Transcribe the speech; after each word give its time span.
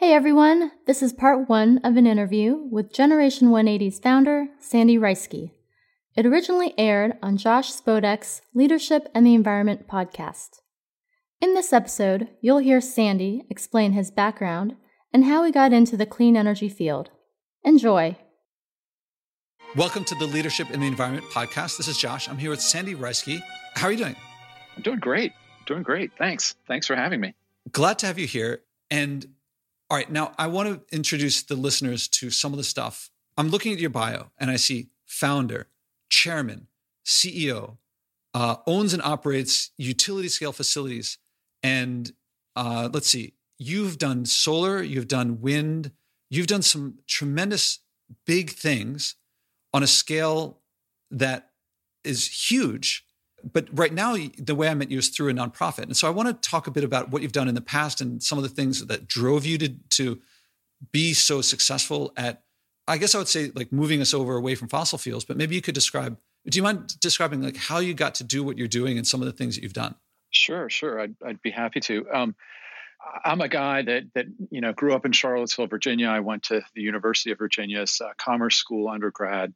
Hey 0.00 0.14
everyone, 0.14 0.72
this 0.86 1.02
is 1.02 1.12
part 1.12 1.46
one 1.50 1.76
of 1.84 1.98
an 1.98 2.06
interview 2.06 2.56
with 2.70 2.90
Generation 2.90 3.48
180's 3.48 3.98
founder, 3.98 4.46
Sandy 4.58 4.96
Reisky. 4.96 5.50
It 6.16 6.24
originally 6.24 6.72
aired 6.78 7.18
on 7.22 7.36
Josh 7.36 7.70
Spodek's 7.70 8.40
Leadership 8.54 9.10
and 9.14 9.26
the 9.26 9.34
Environment 9.34 9.86
podcast. 9.86 10.62
In 11.42 11.52
this 11.52 11.74
episode, 11.74 12.28
you'll 12.40 12.60
hear 12.60 12.80
Sandy 12.80 13.44
explain 13.50 13.92
his 13.92 14.10
background 14.10 14.74
and 15.12 15.26
how 15.26 15.44
he 15.44 15.52
got 15.52 15.74
into 15.74 15.98
the 15.98 16.06
clean 16.06 16.34
energy 16.34 16.70
field. 16.70 17.10
Enjoy. 17.62 18.16
Welcome 19.76 20.06
to 20.06 20.14
the 20.14 20.24
Leadership 20.24 20.68
and 20.70 20.82
the 20.82 20.86
Environment 20.86 21.26
podcast. 21.26 21.76
This 21.76 21.88
is 21.88 21.98
Josh. 21.98 22.26
I'm 22.26 22.38
here 22.38 22.48
with 22.48 22.62
Sandy 22.62 22.94
Reisky. 22.94 23.42
How 23.74 23.88
are 23.88 23.92
you 23.92 23.98
doing? 23.98 24.16
I'm 24.78 24.82
doing 24.82 24.98
great. 24.98 25.32
Doing 25.66 25.82
great. 25.82 26.12
Thanks. 26.16 26.54
Thanks 26.66 26.86
for 26.86 26.96
having 26.96 27.20
me. 27.20 27.34
Glad 27.70 27.98
to 27.98 28.06
have 28.06 28.18
you 28.18 28.26
here. 28.26 28.62
And 28.90 29.26
all 29.90 29.96
right, 29.96 30.10
now 30.10 30.32
I 30.38 30.46
want 30.46 30.68
to 30.68 30.94
introduce 30.94 31.42
the 31.42 31.56
listeners 31.56 32.06
to 32.08 32.30
some 32.30 32.52
of 32.52 32.58
the 32.58 32.64
stuff. 32.64 33.10
I'm 33.36 33.48
looking 33.48 33.72
at 33.72 33.80
your 33.80 33.90
bio 33.90 34.30
and 34.38 34.48
I 34.48 34.54
see 34.54 34.86
founder, 35.04 35.66
chairman, 36.08 36.68
CEO, 37.04 37.78
uh, 38.32 38.56
owns 38.68 38.94
and 38.94 39.02
operates 39.02 39.72
utility 39.76 40.28
scale 40.28 40.52
facilities. 40.52 41.18
And 41.64 42.12
uh, 42.54 42.88
let's 42.92 43.08
see, 43.08 43.34
you've 43.58 43.98
done 43.98 44.26
solar, 44.26 44.80
you've 44.80 45.08
done 45.08 45.40
wind, 45.40 45.90
you've 46.30 46.46
done 46.46 46.62
some 46.62 46.98
tremendous 47.08 47.80
big 48.26 48.50
things 48.50 49.16
on 49.74 49.82
a 49.82 49.88
scale 49.88 50.60
that 51.10 51.50
is 52.04 52.48
huge. 52.48 53.04
But 53.52 53.68
right 53.72 53.92
now, 53.92 54.16
the 54.38 54.54
way 54.54 54.68
I 54.68 54.74
met 54.74 54.90
you 54.90 54.98
is 54.98 55.08
through 55.08 55.30
a 55.30 55.32
nonprofit. 55.32 55.84
And 55.84 55.96
so 55.96 56.06
I 56.06 56.10
want 56.10 56.28
to 56.28 56.48
talk 56.48 56.66
a 56.66 56.70
bit 56.70 56.84
about 56.84 57.10
what 57.10 57.22
you've 57.22 57.32
done 57.32 57.48
in 57.48 57.54
the 57.54 57.60
past 57.60 58.00
and 58.00 58.22
some 58.22 58.38
of 58.38 58.42
the 58.42 58.48
things 58.48 58.86
that 58.86 59.06
drove 59.06 59.46
you 59.46 59.58
to, 59.58 59.68
to 59.68 60.20
be 60.92 61.14
so 61.14 61.40
successful 61.40 62.12
at, 62.16 62.42
I 62.86 62.98
guess 62.98 63.14
I 63.14 63.18
would 63.18 63.28
say, 63.28 63.50
like 63.54 63.72
moving 63.72 64.00
us 64.00 64.14
over 64.14 64.36
away 64.36 64.54
from 64.54 64.68
fossil 64.68 64.98
fuels. 64.98 65.24
But 65.24 65.36
maybe 65.36 65.54
you 65.54 65.62
could 65.62 65.74
describe, 65.74 66.18
do 66.46 66.56
you 66.56 66.62
mind 66.62 66.98
describing 67.00 67.42
like 67.42 67.56
how 67.56 67.78
you 67.78 67.94
got 67.94 68.14
to 68.16 68.24
do 68.24 68.42
what 68.42 68.58
you're 68.58 68.68
doing 68.68 68.98
and 68.98 69.06
some 69.06 69.20
of 69.20 69.26
the 69.26 69.32
things 69.32 69.54
that 69.56 69.62
you've 69.62 69.72
done? 69.72 69.94
Sure, 70.30 70.70
sure. 70.70 71.00
I'd, 71.00 71.14
I'd 71.24 71.42
be 71.42 71.50
happy 71.50 71.80
to. 71.80 72.06
Um, 72.12 72.34
I'm 73.24 73.40
a 73.40 73.48
guy 73.48 73.82
that 73.82 74.04
that 74.14 74.26
you 74.50 74.60
know 74.60 74.72
grew 74.72 74.94
up 74.94 75.06
in 75.06 75.12
Charlottesville, 75.12 75.66
Virginia. 75.66 76.08
I 76.08 76.20
went 76.20 76.44
to 76.44 76.62
the 76.74 76.82
University 76.82 77.30
of 77.30 77.38
Virginia's 77.38 78.00
uh, 78.00 78.10
Commerce 78.16 78.56
School 78.56 78.88
undergrad, 78.88 79.54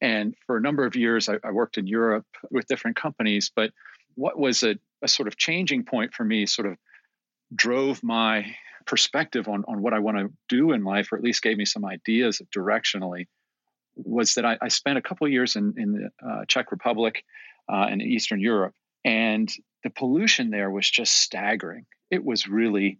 and 0.00 0.34
for 0.46 0.56
a 0.56 0.60
number 0.60 0.84
of 0.84 0.96
years 0.96 1.28
I, 1.28 1.36
I, 1.44 1.50
worked 1.50 1.78
in 1.78 1.86
Europe 1.86 2.26
with 2.50 2.66
different 2.66 2.96
companies. 2.96 3.50
But 3.54 3.72
what 4.14 4.38
was 4.38 4.62
a, 4.62 4.76
a 5.02 5.08
sort 5.08 5.28
of 5.28 5.36
changing 5.36 5.84
point 5.84 6.14
for 6.14 6.24
me, 6.24 6.46
sort 6.46 6.68
of 6.68 6.76
drove 7.54 8.02
my 8.02 8.54
perspective 8.86 9.48
on 9.48 9.64
on 9.68 9.82
what 9.82 9.94
I 9.94 9.98
want 9.98 10.18
to 10.18 10.32
do 10.48 10.72
in 10.72 10.84
life, 10.84 11.12
or 11.12 11.16
at 11.16 11.24
least 11.24 11.42
gave 11.42 11.58
me 11.58 11.64
some 11.64 11.84
ideas 11.84 12.40
directionally, 12.56 13.26
was 13.96 14.34
that 14.34 14.44
I, 14.44 14.58
I 14.60 14.68
spent 14.68 14.98
a 14.98 15.02
couple 15.02 15.26
of 15.26 15.32
years 15.32 15.56
in 15.56 15.74
in 15.76 15.92
the 15.92 16.28
uh, 16.28 16.44
Czech 16.46 16.70
Republic 16.70 17.24
uh, 17.72 17.86
and 17.90 18.02
Eastern 18.02 18.40
Europe, 18.40 18.74
and 19.04 19.50
the 19.84 19.90
pollution 19.90 20.50
there 20.50 20.70
was 20.70 20.90
just 20.90 21.14
staggering 21.18 21.86
it 22.10 22.24
was 22.24 22.48
really 22.48 22.98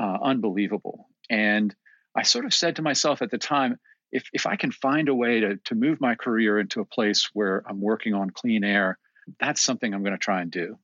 uh, 0.00 0.18
unbelievable. 0.22 1.08
And 1.28 1.74
I 2.16 2.22
sort 2.22 2.44
of 2.44 2.54
said 2.54 2.76
to 2.76 2.82
myself 2.82 3.22
at 3.22 3.30
the 3.30 3.38
time, 3.38 3.78
if, 4.12 4.28
if 4.32 4.46
I 4.46 4.56
can 4.56 4.70
find 4.70 5.08
a 5.08 5.14
way 5.14 5.40
to, 5.40 5.56
to 5.56 5.74
move 5.74 6.00
my 6.00 6.14
career 6.14 6.58
into 6.58 6.80
a 6.80 6.84
place 6.84 7.30
where 7.32 7.62
I'm 7.66 7.80
working 7.80 8.14
on 8.14 8.30
clean 8.30 8.62
air, 8.62 8.98
that's 9.40 9.62
something 9.62 9.92
I'm 9.92 10.02
going 10.02 10.12
to 10.12 10.18
try 10.18 10.42
and 10.42 10.50
do. 10.50 10.78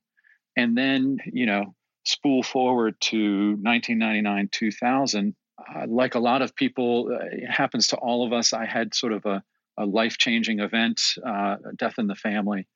And 0.57 0.77
then, 0.77 1.19
you 1.25 1.45
know, 1.45 1.75
spool 2.05 2.43
forward 2.43 2.99
to 3.01 3.51
1999, 3.61 4.49
2000. 4.51 5.35
Uh, 5.57 5.85
like 5.87 6.15
a 6.15 6.19
lot 6.19 6.41
of 6.41 6.55
people, 6.55 7.09
uh, 7.13 7.25
it 7.31 7.49
happens 7.49 7.87
to 7.87 7.97
all 7.97 8.25
of 8.25 8.33
us. 8.33 8.53
I 8.53 8.65
had 8.65 8.95
sort 8.95 9.13
of 9.13 9.25
a, 9.25 9.43
a 9.77 9.85
life 9.85 10.17
changing 10.17 10.59
event, 10.59 11.01
uh, 11.25 11.57
death 11.77 11.99
in 11.99 12.07
the 12.07 12.15
family. 12.15 12.67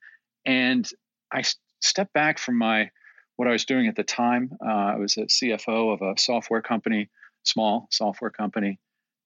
And 0.45 0.87
I 1.31 1.43
stepped 1.81 2.13
back 2.13 2.37
from 2.37 2.57
my 2.57 2.89
what 3.37 3.47
I 3.47 3.51
was 3.51 3.65
doing 3.65 3.87
at 3.87 3.95
the 3.95 4.03
time. 4.03 4.51
Uh, 4.63 4.69
I 4.69 4.95
was 4.97 5.17
a 5.17 5.21
CFO 5.21 5.93
of 5.93 6.01
a 6.01 6.19
software 6.19 6.61
company, 6.61 7.09
small 7.43 7.87
software 7.89 8.29
company, 8.29 8.79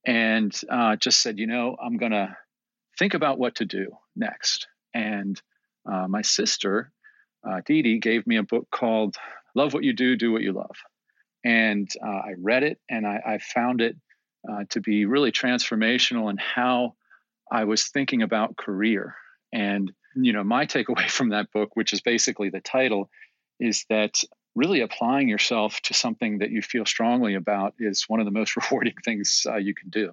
and 0.08 0.60
uh, 0.70 0.96
just 0.96 1.22
said, 1.22 1.38
you 1.38 1.46
know, 1.46 1.76
I'm 1.84 1.98
going 1.98 2.14
to 2.14 2.36
think 2.98 3.14
about 3.14 3.38
what 3.38 3.56
to 3.56 3.66
do 3.66 3.92
next. 4.16 4.68
And 4.94 5.40
uh, 5.86 6.08
my 6.08 6.22
sister, 6.22 6.92
uh, 7.48 7.62
Dee 7.66 7.82
Dee, 7.82 8.00
gave 8.00 8.26
me 8.26 8.38
a 8.38 8.44
book 8.44 8.68
called 8.72 9.18
Love 9.54 9.74
What 9.74 9.84
You 9.84 9.94
Do, 9.94 10.16
Do 10.16 10.32
What 10.32 10.42
You 10.42 10.54
Love. 10.54 10.76
And 11.44 11.90
uh, 12.04 12.10
I 12.10 12.34
read 12.38 12.64
it 12.64 12.80
and 12.90 13.06
I, 13.06 13.22
I 13.26 13.38
found 13.40 13.82
it 13.82 13.98
uh, 14.50 14.64
to 14.70 14.80
be 14.80 15.06
really 15.06 15.32
transformational 15.34 16.32
in 16.32 16.38
how 16.38 16.96
I 17.52 17.66
was 17.66 17.88
thinking 17.90 18.22
about 18.22 18.56
career. 18.56 19.14
And, 19.54 19.92
you 20.16 20.32
know, 20.32 20.44
my 20.44 20.66
takeaway 20.66 21.10
from 21.12 21.30
that 21.30 21.52
book, 21.52 21.72
which 21.76 21.92
is 21.92 22.00
basically 22.00 22.50
the 22.50 22.62
title, 22.62 23.10
is 23.60 23.86
that 23.90 24.24
really 24.58 24.82
applying 24.82 25.30
yourself 25.30 25.80
to 25.82 25.94
something 25.94 26.40
that 26.40 26.50
you 26.50 26.64
feel 26.64 26.86
strongly 26.86 27.36
about 27.36 27.76
is 27.80 28.06
one 28.08 28.20
of 28.20 28.26
the 28.26 28.32
most 28.32 28.56
rewarding 28.72 28.96
things 29.06 29.46
uh, 29.48 29.56
you 29.56 29.74
can 29.74 29.90
do. 29.90 30.12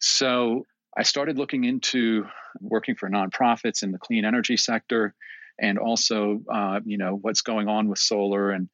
So 0.00 0.66
I 0.96 1.04
started 1.04 1.38
looking 1.38 1.64
into 1.64 2.26
working 2.60 2.96
for 2.96 3.08
nonprofits 3.08 3.82
in 3.82 3.92
the 3.92 3.98
clean 3.98 4.24
energy 4.24 4.56
sector 4.56 5.14
and 5.58 5.78
also, 5.78 6.42
uh, 6.52 6.80
you 6.84 6.98
know, 6.98 7.16
what's 7.20 7.42
going 7.42 7.68
on 7.68 7.88
with 7.88 8.00
solar. 8.00 8.50
And 8.50 8.68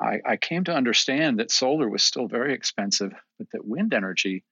I, 0.00 0.18
I 0.26 0.36
came 0.36 0.64
to 0.64 0.74
understand 0.74 1.38
that 1.38 1.52
solar 1.52 1.88
was 1.88 2.02
still 2.02 2.26
very 2.26 2.54
expensive, 2.54 3.12
but 3.38 3.48
that 3.52 3.64
wind 3.64 3.94
energy 3.94 4.42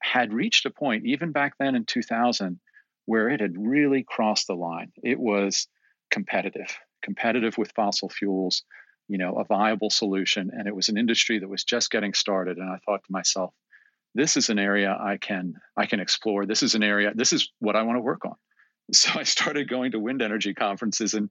had 0.00 0.32
reached 0.32 0.66
a 0.66 0.70
point, 0.70 1.06
even 1.06 1.30
back 1.30 1.54
then 1.58 1.76
in 1.76 1.84
2000, 1.84 2.58
where 3.06 3.28
it 3.28 3.40
had 3.40 3.54
really 3.56 4.02
crossed 4.02 4.48
the 4.48 4.54
line. 4.54 4.92
It 5.02 5.20
was 5.20 5.68
competitive 6.10 6.76
competitive 7.04 7.56
with 7.58 7.70
fossil 7.72 8.08
fuels, 8.08 8.64
you 9.08 9.18
know, 9.18 9.34
a 9.34 9.44
viable 9.44 9.90
solution. 9.90 10.50
And 10.52 10.66
it 10.66 10.74
was 10.74 10.88
an 10.88 10.96
industry 10.96 11.38
that 11.38 11.48
was 11.48 11.64
just 11.64 11.90
getting 11.90 12.14
started. 12.14 12.58
And 12.58 12.68
I 12.68 12.78
thought 12.84 13.04
to 13.04 13.12
myself, 13.12 13.52
this 14.14 14.36
is 14.36 14.48
an 14.48 14.58
area 14.58 14.96
I 14.98 15.16
can 15.16 15.54
I 15.76 15.86
can 15.86 16.00
explore. 16.00 16.46
This 16.46 16.62
is 16.62 16.74
an 16.74 16.82
area. 16.82 17.12
This 17.14 17.32
is 17.32 17.50
what 17.58 17.76
I 17.76 17.82
want 17.82 17.96
to 17.96 18.00
work 18.00 18.24
on. 18.24 18.34
So 18.92 19.18
I 19.18 19.22
started 19.22 19.66
going 19.66 19.92
to 19.92 19.98
wind 19.98 20.20
energy 20.20 20.52
conferences, 20.52 21.14
and 21.14 21.30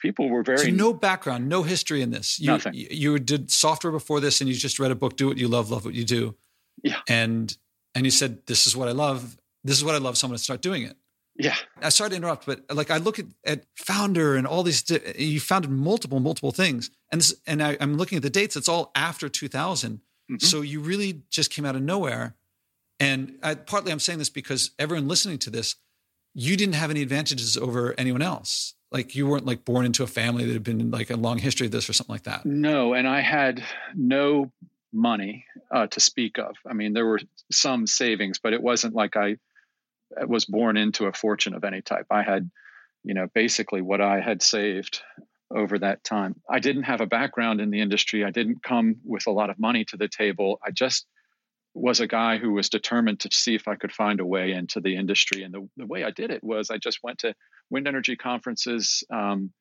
people 0.00 0.28
were 0.28 0.42
very 0.42 0.58
so 0.58 0.70
no 0.70 0.92
background, 0.92 1.48
no 1.48 1.62
history 1.62 2.02
in 2.02 2.10
this. 2.10 2.40
You, 2.40 2.48
Nothing. 2.48 2.74
You 2.74 3.20
did 3.20 3.52
software 3.52 3.92
before 3.92 4.18
this, 4.18 4.40
and 4.40 4.50
you 4.50 4.56
just 4.56 4.80
read 4.80 4.90
a 4.90 4.96
book. 4.96 5.16
Do 5.16 5.28
what 5.28 5.36
you 5.36 5.46
love, 5.46 5.70
love 5.70 5.84
what 5.84 5.94
you 5.94 6.04
do. 6.04 6.34
Yeah. 6.82 6.98
And 7.08 7.56
and 7.94 8.04
you 8.04 8.10
said, 8.10 8.44
"This 8.46 8.66
is 8.66 8.76
what 8.76 8.88
I 8.88 8.92
love. 8.92 9.38
This 9.62 9.76
is 9.76 9.84
what 9.84 9.94
I 9.94 9.98
love." 9.98 10.18
So 10.18 10.26
I'm 10.26 10.30
going 10.30 10.38
to 10.38 10.42
start 10.42 10.60
doing 10.60 10.82
it. 10.82 10.96
Yeah. 11.38 11.54
I 11.80 11.90
sorry 11.90 12.10
to 12.10 12.16
interrupt, 12.16 12.46
but 12.46 12.62
like 12.74 12.90
I 12.90 12.96
look 12.96 13.18
at, 13.18 13.26
at 13.44 13.64
founder 13.76 14.34
and 14.34 14.46
all 14.46 14.64
these, 14.64 14.84
you 15.16 15.38
founded 15.38 15.70
multiple, 15.70 16.18
multiple 16.18 16.50
things. 16.50 16.90
And 17.12 17.20
this, 17.20 17.34
and 17.46 17.62
I, 17.62 17.74
am 17.74 17.96
looking 17.96 18.16
at 18.16 18.22
the 18.22 18.30
dates. 18.30 18.56
It's 18.56 18.68
all 18.68 18.90
after 18.94 19.28
2000. 19.28 19.92
Mm-hmm. 19.94 20.38
So 20.38 20.60
you 20.62 20.80
really 20.80 21.22
just 21.30 21.52
came 21.52 21.64
out 21.64 21.76
of 21.76 21.82
nowhere. 21.82 22.34
And 22.98 23.38
I, 23.42 23.54
partly 23.54 23.92
I'm 23.92 24.00
saying 24.00 24.18
this 24.18 24.30
because 24.30 24.72
everyone 24.80 25.06
listening 25.06 25.38
to 25.38 25.50
this, 25.50 25.76
you 26.34 26.56
didn't 26.56 26.74
have 26.74 26.90
any 26.90 27.02
advantages 27.02 27.56
over 27.56 27.94
anyone 27.96 28.22
else. 28.22 28.74
Like 28.90 29.14
you 29.14 29.28
weren't 29.28 29.46
like 29.46 29.64
born 29.64 29.86
into 29.86 30.02
a 30.02 30.08
family 30.08 30.44
that 30.44 30.52
had 30.52 30.64
been 30.64 30.90
like 30.90 31.10
a 31.10 31.16
long 31.16 31.38
history 31.38 31.66
of 31.66 31.72
this 31.72 31.88
or 31.88 31.92
something 31.92 32.12
like 32.12 32.24
that. 32.24 32.44
No. 32.44 32.94
And 32.94 33.06
I 33.06 33.20
had 33.20 33.62
no 33.94 34.50
money 34.92 35.44
uh, 35.70 35.86
to 35.86 36.00
speak 36.00 36.38
of. 36.38 36.56
I 36.68 36.72
mean, 36.72 36.94
there 36.94 37.06
were 37.06 37.20
some 37.52 37.86
savings, 37.86 38.40
but 38.40 38.52
it 38.52 38.62
wasn't 38.62 38.94
like 38.94 39.16
I 39.16 39.36
was 40.26 40.44
born 40.44 40.76
into 40.76 41.06
a 41.06 41.12
fortune 41.12 41.54
of 41.54 41.64
any 41.64 41.82
type. 41.82 42.06
I 42.10 42.22
had, 42.22 42.50
you 43.04 43.14
know, 43.14 43.26
basically 43.34 43.82
what 43.82 44.00
I 44.00 44.20
had 44.20 44.42
saved 44.42 45.02
over 45.54 45.78
that 45.78 46.04
time. 46.04 46.36
I 46.48 46.58
didn't 46.58 46.84
have 46.84 47.00
a 47.00 47.06
background 47.06 47.60
in 47.60 47.70
the 47.70 47.80
industry. 47.80 48.24
I 48.24 48.30
didn't 48.30 48.62
come 48.62 48.96
with 49.04 49.26
a 49.26 49.32
lot 49.32 49.50
of 49.50 49.58
money 49.58 49.84
to 49.86 49.96
the 49.96 50.08
table. 50.08 50.58
I 50.64 50.70
just 50.70 51.06
was 51.74 52.00
a 52.00 52.06
guy 52.06 52.38
who 52.38 52.52
was 52.52 52.68
determined 52.68 53.20
to 53.20 53.30
see 53.32 53.54
if 53.54 53.68
I 53.68 53.76
could 53.76 53.92
find 53.92 54.20
a 54.20 54.26
way 54.26 54.52
into 54.52 54.80
the 54.80 54.96
industry. 54.96 55.42
And 55.42 55.54
the, 55.54 55.68
the 55.76 55.86
way 55.86 56.04
I 56.04 56.10
did 56.10 56.30
it 56.30 56.42
was 56.42 56.70
I 56.70 56.78
just 56.78 57.02
went 57.02 57.18
to 57.20 57.34
wind 57.70 57.86
energy 57.86 58.16
conferences 58.16 59.04
um, 59.10 59.52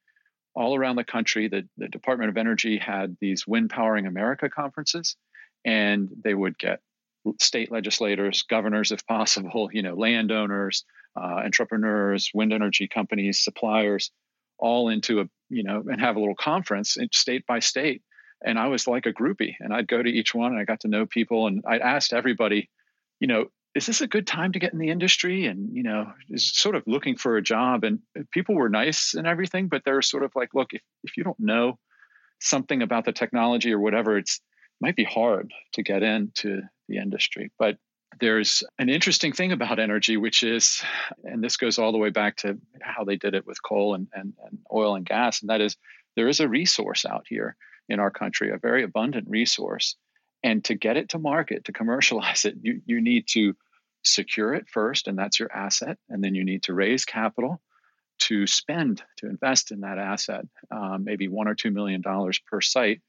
all 0.56 0.76
around 0.76 0.96
the 0.96 1.04
country. 1.04 1.48
The, 1.48 1.68
the 1.78 1.88
Department 1.88 2.30
of 2.30 2.38
Energy 2.38 2.78
had 2.78 3.18
these 3.22 3.46
Wind 3.46 3.70
Powering 3.70 4.08
America 4.08 4.50
conferences, 4.50 5.16
and 5.64 6.10
they 6.24 6.34
would 6.34 6.58
get 6.58 6.80
state 7.40 7.72
legislators, 7.72 8.44
governors, 8.44 8.92
if 8.92 9.06
possible, 9.06 9.70
you 9.72 9.82
know, 9.82 9.96
landowners, 9.96 10.84
uh, 11.16 11.42
entrepreneurs, 11.46 12.32
wind 12.34 12.54
energy 12.54 12.88
companies, 12.88 13.44
suppliers, 13.44 14.12
all 14.60 14.90
into 14.90 15.22
a, 15.22 15.26
you 15.50 15.64
know, 15.64 15.84
and 15.88 16.02
have 16.02 16.16
a 16.16 16.20
little 16.20 16.36
conference 16.36 16.98
state 17.12 17.46
by 17.48 17.60
state. 17.60 18.02
And 18.46 18.60
I 18.60 18.68
was 18.68 18.88
like 18.88 19.06
a 19.06 19.14
groupie 19.14 19.56
and 19.60 19.74
I'd 19.74 19.88
go 19.88 20.02
to 20.02 20.10
each 20.10 20.34
one 20.34 20.52
and 20.52 20.60
I 20.60 20.66
got 20.66 20.82
to 20.82 20.88
know 20.88 21.06
people 21.06 21.48
and 21.48 21.64
I'd 21.68 21.82
asked 21.82 22.14
everybody, 22.14 22.70
you 23.20 23.28
know, 23.28 23.46
is 23.76 23.86
this 23.86 24.02
a 24.02 24.08
good 24.08 24.26
time 24.26 24.52
to 24.54 24.60
get 24.60 24.74
in 24.74 24.80
the 24.80 24.90
industry? 24.90 25.46
And, 25.46 25.76
you 25.76 25.84
know, 25.84 26.12
is 26.30 26.52
sort 26.52 26.76
of 26.76 26.84
looking 26.88 27.16
for 27.16 27.38
a 27.38 27.44
job. 27.44 27.84
And 27.84 28.00
people 28.32 28.56
were 28.56 28.70
nice 28.70 29.14
and 29.14 29.28
everything, 29.28 29.68
but 29.68 29.84
they're 29.86 30.02
sort 30.02 30.24
of 30.24 30.32
like, 30.36 30.50
look, 30.54 30.74
if, 30.74 30.82
if 31.04 31.18
you 31.18 31.24
don't 31.24 31.40
know 31.40 31.78
something 32.40 32.82
about 32.82 33.06
the 33.06 33.12
technology 33.12 33.72
or 33.72 33.80
whatever, 33.80 34.18
it's, 34.18 34.40
might 34.82 34.96
be 34.96 35.04
hard 35.04 35.52
to 35.74 35.84
get 35.84 36.04
into 36.04 36.62
the 36.88 36.98
industry. 36.98 37.52
But 37.58 37.78
there's 38.20 38.64
an 38.80 38.90
interesting 38.90 39.34
thing 39.34 39.52
about 39.52 39.80
energy, 39.80 40.18
which 40.18 40.44
is, 40.44 40.82
and 41.24 41.44
this 41.44 41.58
goes 41.58 41.78
all 41.78 41.92
the 41.92 41.98
way 41.98 42.10
back 42.10 42.38
to 42.38 42.58
how 42.82 43.04
they 43.04 43.18
did 43.18 43.36
it 43.36 43.46
with 43.46 43.62
coal 43.62 43.96
and, 43.96 44.08
and, 44.14 44.34
and 44.46 44.60
oil 44.74 44.96
and 44.96 45.06
gas, 45.06 45.42
and 45.42 45.50
that 45.50 45.62
is 45.62 45.76
there 46.16 46.28
is 46.28 46.40
a 46.40 46.48
resource 46.48 47.06
out 47.06 47.26
here 47.28 47.56
in 47.90 48.00
our 48.00 48.12
country, 48.12 48.50
a 48.50 48.58
very 48.58 48.84
abundant 48.84 49.28
resource. 49.30 49.96
And 50.44 50.64
to 50.66 50.76
get 50.76 50.98
it 50.98 51.10
to 51.10 51.20
market, 51.20 51.66
to 51.66 51.74
commercialize 51.74 52.46
it, 52.46 52.56
you, 52.62 52.82
you 52.86 53.02
need 53.02 53.28
to 53.30 53.56
secure 54.04 54.54
it 54.54 54.68
first, 54.70 55.08
and 55.08 55.18
that's 55.18 55.40
your 55.40 55.52
asset. 55.52 55.98
And 56.10 56.24
then 56.24 56.36
you 56.36 56.44
need 56.44 56.64
to 56.64 56.74
raise 56.74 57.06
capital 57.06 57.62
to 58.20 58.48
spend, 58.48 59.04
to 59.18 59.30
invest 59.30 59.72
in 59.72 59.82
that 59.82 60.00
asset, 60.00 60.46
um, 60.72 61.04
maybe 61.04 61.28
one 61.28 61.48
or 61.48 61.56
two 61.56 61.72
million 61.72 62.02
dollars 62.02 62.40
per 62.40 62.62
site. 62.62 63.02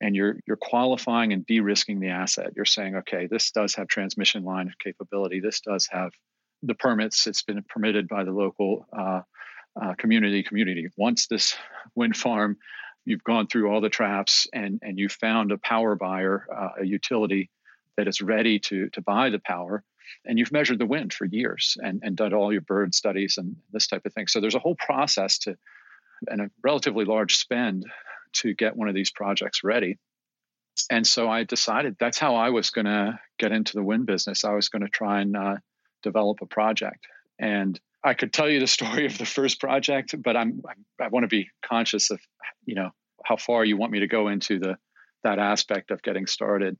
And 0.00 0.14
you're 0.14 0.36
you're 0.46 0.58
qualifying 0.58 1.32
and 1.32 1.46
de-risking 1.46 2.00
the 2.00 2.08
asset. 2.08 2.52
You're 2.54 2.64
saying, 2.64 2.96
okay, 2.96 3.26
this 3.26 3.50
does 3.50 3.74
have 3.76 3.88
transmission 3.88 4.44
line 4.44 4.72
capability. 4.78 5.40
This 5.40 5.60
does 5.60 5.88
have 5.90 6.12
the 6.62 6.74
permits. 6.74 7.26
It's 7.26 7.42
been 7.42 7.62
permitted 7.62 8.08
by 8.08 8.24
the 8.24 8.32
local 8.32 8.86
uh, 8.96 9.22
uh, 9.80 9.94
community. 9.94 10.42
Community 10.42 10.88
once 10.96 11.26
this 11.26 11.56
wind 11.94 12.16
farm 12.16 12.58
you've 13.06 13.24
gone 13.24 13.46
through 13.46 13.70
all 13.70 13.80
the 13.80 13.88
traps 13.88 14.46
and 14.52 14.80
and 14.82 14.98
you 14.98 15.08
found 15.08 15.52
a 15.52 15.58
power 15.58 15.94
buyer, 15.94 16.46
uh, 16.54 16.82
a 16.82 16.84
utility 16.84 17.48
that 17.96 18.08
is 18.08 18.20
ready 18.20 18.58
to 18.58 18.90
to 18.90 19.00
buy 19.00 19.30
the 19.30 19.38
power, 19.38 19.82
and 20.26 20.38
you've 20.38 20.52
measured 20.52 20.78
the 20.78 20.86
wind 20.86 21.14
for 21.14 21.24
years 21.24 21.78
and 21.80 22.02
and 22.02 22.16
done 22.16 22.34
all 22.34 22.52
your 22.52 22.60
bird 22.60 22.94
studies 22.94 23.38
and 23.38 23.56
this 23.72 23.86
type 23.86 24.04
of 24.04 24.12
thing. 24.12 24.26
So 24.26 24.40
there's 24.40 24.54
a 24.54 24.60
whole 24.60 24.76
process 24.76 25.38
to 25.38 25.56
and 26.28 26.42
a 26.42 26.50
relatively 26.62 27.04
large 27.04 27.36
spend 27.36 27.86
to 28.34 28.54
get 28.54 28.76
one 28.76 28.88
of 28.88 28.94
these 28.94 29.10
projects 29.10 29.62
ready. 29.64 29.98
And 30.90 31.06
so 31.06 31.28
I 31.28 31.44
decided 31.44 31.96
that's 31.98 32.18
how 32.18 32.36
I 32.36 32.50
was 32.50 32.70
going 32.70 32.84
to 32.84 33.18
get 33.38 33.52
into 33.52 33.72
the 33.74 33.82
wind 33.82 34.06
business. 34.06 34.44
I 34.44 34.52
was 34.52 34.68
going 34.68 34.82
to 34.82 34.88
try 34.88 35.22
and 35.22 35.36
uh, 35.36 35.56
develop 36.02 36.38
a 36.42 36.46
project 36.46 37.06
and 37.38 37.78
I 38.04 38.14
could 38.14 38.32
tell 38.32 38.48
you 38.48 38.60
the 38.60 38.66
story 38.78 39.06
of 39.06 39.18
the 39.18 39.26
first 39.26 39.60
project, 39.60 40.14
but 40.22 40.36
I'm, 40.36 40.62
I, 40.68 41.04
I 41.04 41.08
want 41.08 41.24
to 41.24 41.28
be 41.28 41.48
conscious 41.64 42.10
of, 42.10 42.20
you 42.64 42.74
know, 42.74 42.90
how 43.24 43.36
far 43.36 43.64
you 43.64 43.76
want 43.76 43.92
me 43.92 44.00
to 44.00 44.06
go 44.06 44.28
into 44.28 44.58
the 44.58 44.76
that 45.24 45.38
aspect 45.40 45.90
of 45.90 46.02
getting 46.02 46.26
started. 46.26 46.76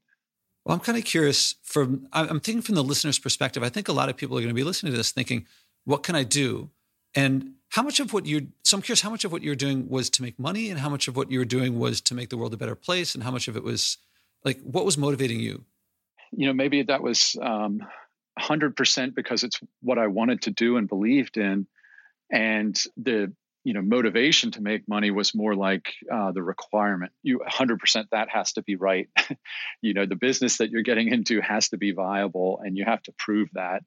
Well, 0.65 0.75
I'm 0.75 0.81
kind 0.81 0.97
of 0.97 1.05
curious 1.05 1.57
from 1.65 2.07
I'm 2.13 2.39
thinking 2.39 2.63
from 2.63 2.77
the 2.77 2.85
listener's 2.85 3.19
perspective. 3.19 3.63
I 3.63 3.69
think 3.69 3.89
a 3.89 3.93
lot 3.93 4.09
of 4.09 4.17
people 4.17 4.37
are 4.37 4.41
going 4.41 4.51
to 4.51 4.55
be 4.55 4.63
listening 4.63 4.93
to 4.93 4.97
this 4.97 5.11
thinking, 5.11 5.47
what 5.85 6.05
can 6.05 6.15
I 6.15 6.23
do? 6.23 6.71
And 7.15 7.53
how 7.71 7.83
much 7.83 8.01
of 8.01 8.13
what 8.13 8.27
you 8.27 8.49
so 8.65 8.77
I'm 8.77 8.83
curious 8.83 9.01
how 9.01 9.11
much 9.11 9.25
of 9.25 9.33
what 9.33 9.43
you're 9.43 9.55
doing 9.55 9.89
was 9.89 10.11
to 10.11 10.23
make 10.23 10.39
money 10.39 10.71
and 10.71 10.79
how 10.79 10.89
much 10.89 11.09
of 11.09 11.17
what 11.17 11.31
you 11.31 11.39
were 11.39 11.45
doing 11.45 11.79
was 11.79 12.01
to 12.03 12.15
make 12.15 12.31
the 12.31 12.37
world 12.37 12.55
a 12.55 12.57
better 12.57 12.75
place 12.75 13.15
and 13.15 13.25
how 13.25 13.31
much 13.31 13.49
of 13.49 13.57
it 13.57 13.63
was 13.63 13.99
like 14.45 14.61
what 14.63 14.85
was 14.85 14.97
motivating 14.97 15.41
you? 15.41 15.65
You 16.33 16.47
know, 16.47 16.53
maybe 16.53 16.83
that 16.83 17.03
was 17.03 17.37
um, 17.41 17.81
100% 18.39 19.15
because 19.15 19.45
it's 19.45 19.61
what 19.81 19.99
I 19.99 20.09
wanted 20.09 20.43
to 20.43 20.51
do 20.51 20.77
and 20.77 20.89
believed 20.89 21.37
in. 21.37 21.67
And 22.31 22.79
the 22.97 23.33
you 23.67 23.73
know 23.73 23.83
motivation 23.83 24.53
to 24.53 24.63
make 24.63 24.89
money 24.89 25.11
was 25.11 25.35
more 25.35 25.57
like 25.57 25.93
uh, 26.13 26.31
the 26.31 26.43
requirement 26.43 27.13
you 27.25 27.41
100% 27.41 28.05
that 28.13 28.29
has 28.31 28.53
to 28.53 28.63
be 28.63 28.77
right 28.77 29.09
you 29.83 29.93
know 29.93 30.07
the 30.07 30.15
business 30.15 30.59
that 30.59 30.71
you're 30.71 30.83
getting 30.83 31.09
into 31.09 31.41
has 31.41 31.69
to 31.71 31.77
be 31.77 31.91
viable 31.91 32.61
and 32.65 32.77
you 32.77 32.85
have 32.85 33.03
to 33.03 33.13
prove 33.19 33.49
that 33.55 33.83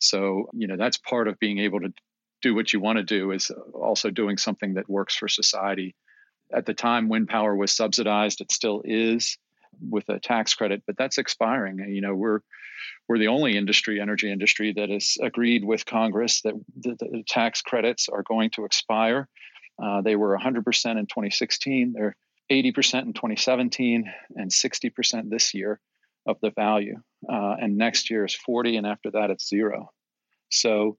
so 0.00 0.50
you 0.52 0.66
know 0.66 0.76
that's 0.76 0.98
part 0.98 1.28
of 1.28 1.38
being 1.38 1.58
able 1.58 1.80
to 1.80 1.92
do 2.42 2.54
what 2.54 2.72
you 2.72 2.80
want 2.80 2.98
to 2.98 3.04
do 3.04 3.30
is 3.30 3.50
also 3.72 4.10
doing 4.10 4.36
something 4.36 4.74
that 4.74 4.88
works 4.88 5.16
for 5.16 5.28
society 5.28 5.94
at 6.52 6.66
the 6.66 6.74
time 6.74 7.08
wind 7.08 7.28
power 7.28 7.56
was 7.56 7.74
subsidized 7.74 8.40
it 8.40 8.52
still 8.52 8.82
is 8.84 9.38
with 9.88 10.08
a 10.08 10.18
tax 10.18 10.54
credit 10.54 10.82
but 10.86 10.96
that's 10.96 11.18
expiring 11.18 11.78
you 11.88 12.00
know 12.00 12.14
we're 12.14 12.40
we're 13.08 13.18
the 13.18 13.28
only 13.28 13.56
industry, 13.56 14.00
energy 14.00 14.30
industry, 14.30 14.72
that 14.74 14.88
has 14.88 15.16
agreed 15.20 15.64
with 15.64 15.84
Congress 15.84 16.40
that 16.42 16.54
the, 16.80 16.96
the 16.98 17.24
tax 17.26 17.62
credits 17.62 18.08
are 18.08 18.22
going 18.22 18.50
to 18.50 18.64
expire. 18.64 19.28
Uh, 19.82 20.02
they 20.02 20.16
were 20.16 20.38
100% 20.38 20.56
in 20.56 20.62
2016. 20.62 21.92
They're 21.92 22.16
80% 22.50 23.02
in 23.02 23.12
2017 23.12 24.12
and 24.36 24.50
60% 24.50 25.30
this 25.30 25.54
year 25.54 25.80
of 26.26 26.38
the 26.40 26.50
value. 26.50 27.00
Uh, 27.28 27.56
and 27.60 27.76
next 27.76 28.10
year 28.10 28.24
is 28.24 28.34
40, 28.34 28.76
and 28.76 28.86
after 28.86 29.10
that 29.12 29.30
it's 29.30 29.48
zero. 29.48 29.90
So 30.50 30.96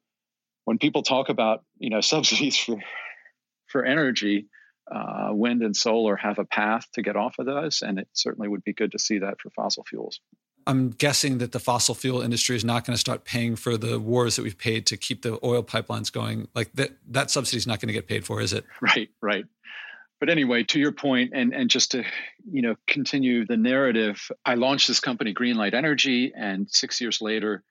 when 0.66 0.78
people 0.78 1.04
talk 1.04 1.30
about 1.30 1.64
you 1.78 1.90
know 1.90 2.02
subsidies 2.14 2.58
for 2.58 2.78
for 3.68 3.84
energy, 3.84 4.48
uh, 4.92 5.30
wind 5.32 5.64
and 5.64 5.76
solar 5.76 6.16
have 6.16 6.40
a 6.40 6.46
path 6.46 6.86
to 6.94 7.02
get 7.02 7.16
off 7.16 7.40
of 7.40 7.46
those, 7.46 7.82
and 7.82 8.00
it 8.00 8.08
certainly 8.14 8.48
would 8.48 8.64
be 8.64 8.74
good 8.74 8.92
to 8.92 9.00
see 9.00 9.20
that 9.20 9.40
for 9.42 9.50
fossil 9.52 9.84
fuels. 9.84 10.20
I'm 10.66 10.92
guessing 10.92 11.40
that 11.40 11.52
the 11.52 11.60
fossil 11.60 11.94
fuel 11.94 12.22
industry 12.22 12.56
is 12.56 12.64
not 12.64 12.86
going 12.86 12.94
to 12.94 13.00
start 13.00 13.26
paying 13.26 13.56
for 13.56 13.76
the 13.76 14.00
wars 14.00 14.38
that 14.38 14.44
we've 14.44 14.58
paid 14.58 14.86
to 14.88 14.98
keep 14.98 15.22
the 15.22 15.38
oil 15.44 15.62
pipelines 15.62 16.12
going. 16.12 16.48
Like 16.56 16.72
that, 16.76 16.92
that 17.10 17.32
subsidy 17.32 17.58
is 17.58 17.68
not 17.68 17.82
going 17.82 17.88
to 17.88 17.94
get 17.94 18.08
paid 18.08 18.26
for, 18.26 18.40
is 18.40 18.54
it? 18.54 18.66
Right, 18.82 19.10
right. 19.22 19.46
But 20.20 20.30
anyway, 20.30 20.64
to 20.64 20.80
your 20.80 20.94
point, 20.94 21.32
and 21.34 21.54
and 21.54 21.70
just 21.70 21.92
to 21.92 22.06
you 22.50 22.62
know 22.62 22.76
continue 22.88 23.46
the 23.46 23.58
narrative, 23.58 24.32
I 24.46 24.56
launched 24.56 24.88
this 24.88 25.02
company, 25.02 25.34
Greenlight 25.34 25.74
Energy, 25.74 26.32
and 26.34 26.70
six 26.70 27.02
years 27.02 27.22
later, 27.22 27.62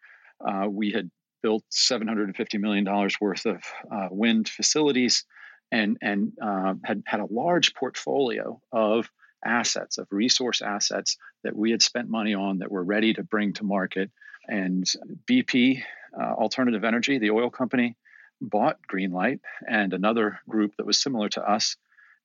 uh, 0.46 0.66
we 0.68 0.90
had 0.90 1.10
built 1.42 1.64
750 1.70 2.58
million 2.58 2.84
dollars 2.84 3.16
worth 3.20 3.46
of 3.46 3.62
uh, 3.90 4.08
wind 4.10 4.48
facilities, 4.48 5.24
and 5.70 5.98
and 6.00 6.32
uh, 6.40 6.74
had 6.84 7.02
had 7.06 7.20
a 7.20 7.26
large 7.30 7.74
portfolio 7.74 8.60
of 8.72 9.10
assets, 9.44 9.98
of 9.98 10.06
resource 10.10 10.62
assets 10.62 11.16
that 11.42 11.56
we 11.56 11.70
had 11.70 11.82
spent 11.82 12.08
money 12.08 12.34
on 12.34 12.58
that 12.58 12.70
were 12.70 12.84
ready 12.84 13.12
to 13.14 13.22
bring 13.22 13.52
to 13.54 13.64
market. 13.64 14.10
And 14.48 14.86
BP, 15.26 15.82
uh, 16.18 16.32
Alternative 16.34 16.84
Energy, 16.84 17.18
the 17.18 17.30
oil 17.30 17.50
company, 17.50 17.96
bought 18.40 18.78
Greenlight 18.92 19.40
and 19.68 19.92
another 19.92 20.40
group 20.48 20.74
that 20.76 20.86
was 20.86 21.00
similar 21.00 21.28
to 21.30 21.48
us 21.48 21.76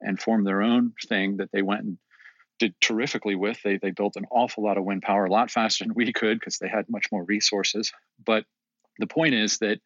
and 0.02 0.20
formed 0.20 0.46
their 0.46 0.62
own 0.62 0.94
thing 1.08 1.38
that 1.38 1.52
they 1.52 1.62
went 1.62 1.84
and 1.84 1.98
did 2.60 2.74
terrifically 2.82 3.36
with. 3.36 3.62
They, 3.64 3.78
they 3.78 3.92
built 3.92 4.16
an 4.16 4.26
awful 4.32 4.64
lot 4.64 4.78
of 4.78 4.84
wind 4.84 5.04
power, 5.04 5.26
a 5.26 5.32
lot 5.32 5.52
faster 5.52 5.84
than 5.84 5.94
we 5.94 6.12
could 6.12 6.40
because 6.40 6.58
they 6.58 6.68
had 6.68 6.90
much 6.90 7.08
more 7.12 7.24
resources. 7.24 7.92
But 8.24 8.46
the 9.00 9.08
point 9.08 9.34
is 9.34 9.60
that 9.60 9.80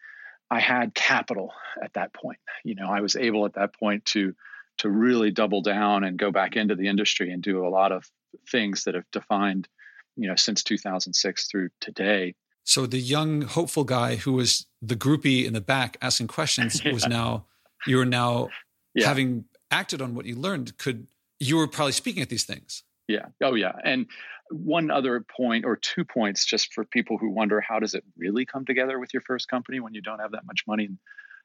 I 0.49 0.59
had 0.59 0.93
capital 0.93 1.53
at 1.81 1.93
that 1.93 2.13
point. 2.13 2.39
You 2.63 2.75
know, 2.75 2.89
I 2.89 3.01
was 3.01 3.15
able 3.15 3.45
at 3.45 3.53
that 3.53 3.73
point 3.73 4.05
to 4.05 4.35
to 4.79 4.89
really 4.89 5.31
double 5.31 5.61
down 5.61 6.03
and 6.03 6.17
go 6.17 6.31
back 6.31 6.55
into 6.55 6.75
the 6.75 6.87
industry 6.87 7.31
and 7.31 7.43
do 7.43 7.65
a 7.65 7.69
lot 7.69 7.91
of 7.91 8.09
things 8.49 8.83
that 8.85 8.95
have 8.95 9.09
defined, 9.11 9.67
you 10.15 10.27
know, 10.27 10.35
since 10.35 10.63
2006 10.63 11.47
through 11.47 11.69
today. 11.79 12.33
So 12.63 12.85
the 12.85 12.99
young 12.99 13.41
hopeful 13.41 13.83
guy 13.83 14.15
who 14.15 14.33
was 14.33 14.65
the 14.81 14.95
groupie 14.95 15.45
in 15.45 15.53
the 15.53 15.61
back 15.61 15.97
asking 16.01 16.27
questions 16.27 16.83
yeah. 16.83 16.93
was 16.93 17.07
now 17.07 17.45
you 17.85 17.99
are 17.99 18.05
now 18.05 18.49
yeah. 18.93 19.07
having 19.07 19.45
acted 19.69 20.01
on 20.01 20.15
what 20.15 20.25
you 20.25 20.35
learned 20.35 20.77
could 20.77 21.07
you 21.39 21.57
were 21.57 21.67
probably 21.67 21.91
speaking 21.91 22.21
at 22.21 22.29
these 22.29 22.43
things. 22.43 22.83
Yeah. 23.11 23.25
Oh 23.41 23.55
yeah. 23.55 23.73
And 23.83 24.07
one 24.49 24.91
other 24.91 25.21
point 25.21 25.65
or 25.65 25.77
two 25.77 26.03
points 26.03 26.45
just 26.45 26.73
for 26.73 26.83
people 26.83 27.17
who 27.17 27.29
wonder 27.29 27.61
how 27.61 27.79
does 27.79 27.93
it 27.93 28.03
really 28.17 28.45
come 28.45 28.65
together 28.65 28.99
with 28.99 29.13
your 29.13 29.21
first 29.21 29.47
company 29.47 29.79
when 29.79 29.93
you 29.93 30.01
don't 30.01 30.19
have 30.19 30.31
that 30.31 30.45
much 30.45 30.63
money 30.67 30.89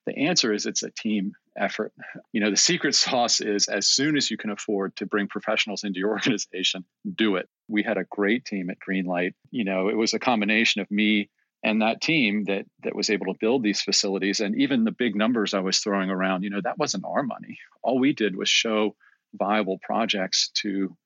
the 0.06 0.16
answer 0.16 0.52
is 0.52 0.66
it's 0.66 0.84
a 0.84 0.90
team 0.90 1.32
effort. 1.58 1.92
You 2.32 2.40
know, 2.40 2.50
the 2.50 2.56
secret 2.56 2.94
sauce 3.04 3.40
is 3.40 3.68
as 3.68 3.86
soon 3.88 4.16
as 4.16 4.30
you 4.30 4.36
can 4.36 4.50
afford 4.50 4.96
to 4.96 5.06
bring 5.06 5.26
professionals 5.26 5.84
into 5.84 5.98
your 5.98 6.10
organization, 6.16 6.84
do 7.14 7.36
it. 7.36 7.48
We 7.68 7.82
had 7.82 7.98
a 7.98 8.04
great 8.04 8.44
team 8.44 8.70
at 8.70 8.78
Greenlight. 8.78 9.34
You 9.50 9.64
know, 9.64 9.88
it 9.88 9.96
was 9.96 10.14
a 10.14 10.18
combination 10.18 10.80
of 10.80 10.90
me 10.90 11.28
and 11.62 11.82
that 11.82 12.00
team 12.00 12.44
that 12.44 12.66
that 12.84 12.94
was 12.94 13.10
able 13.10 13.26
to 13.26 13.38
build 13.38 13.62
these 13.62 13.82
facilities 13.82 14.40
and 14.40 14.54
even 14.60 14.84
the 14.84 14.92
big 14.92 15.16
numbers 15.16 15.52
I 15.52 15.60
was 15.60 15.78
throwing 15.78 16.10
around, 16.10 16.44
you 16.44 16.50
know, 16.50 16.60
that 16.62 16.78
wasn't 16.78 17.04
our 17.04 17.22
money. 17.22 17.58
All 17.82 17.98
we 17.98 18.12
did 18.12 18.36
was 18.36 18.48
show 18.48 18.94
viable 19.34 19.78
projects 19.82 20.50
to 20.62 20.96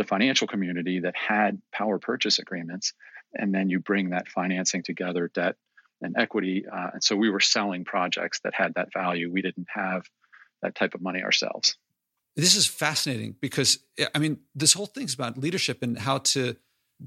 the 0.00 0.06
financial 0.06 0.46
community 0.46 1.00
that 1.00 1.14
had 1.14 1.60
power 1.72 1.98
purchase 1.98 2.38
agreements 2.38 2.94
and 3.34 3.54
then 3.54 3.68
you 3.68 3.78
bring 3.78 4.10
that 4.10 4.28
financing 4.28 4.82
together 4.82 5.30
debt 5.34 5.56
and 6.00 6.16
equity. 6.16 6.64
Uh, 6.66 6.88
and 6.94 7.04
so 7.04 7.14
we 7.14 7.28
were 7.28 7.38
selling 7.38 7.84
projects 7.84 8.40
that 8.44 8.54
had 8.54 8.72
that 8.76 8.88
value. 8.94 9.30
We 9.30 9.42
didn't 9.42 9.66
have 9.68 10.06
that 10.62 10.74
type 10.74 10.94
of 10.94 11.02
money 11.02 11.22
ourselves. 11.22 11.76
This 12.34 12.56
is 12.56 12.66
fascinating 12.66 13.36
because, 13.42 13.80
I 14.14 14.18
mean, 14.18 14.38
this 14.54 14.72
whole 14.72 14.86
thing's 14.86 15.12
about 15.12 15.36
leadership 15.36 15.82
and 15.82 15.98
how 15.98 16.18
to 16.18 16.56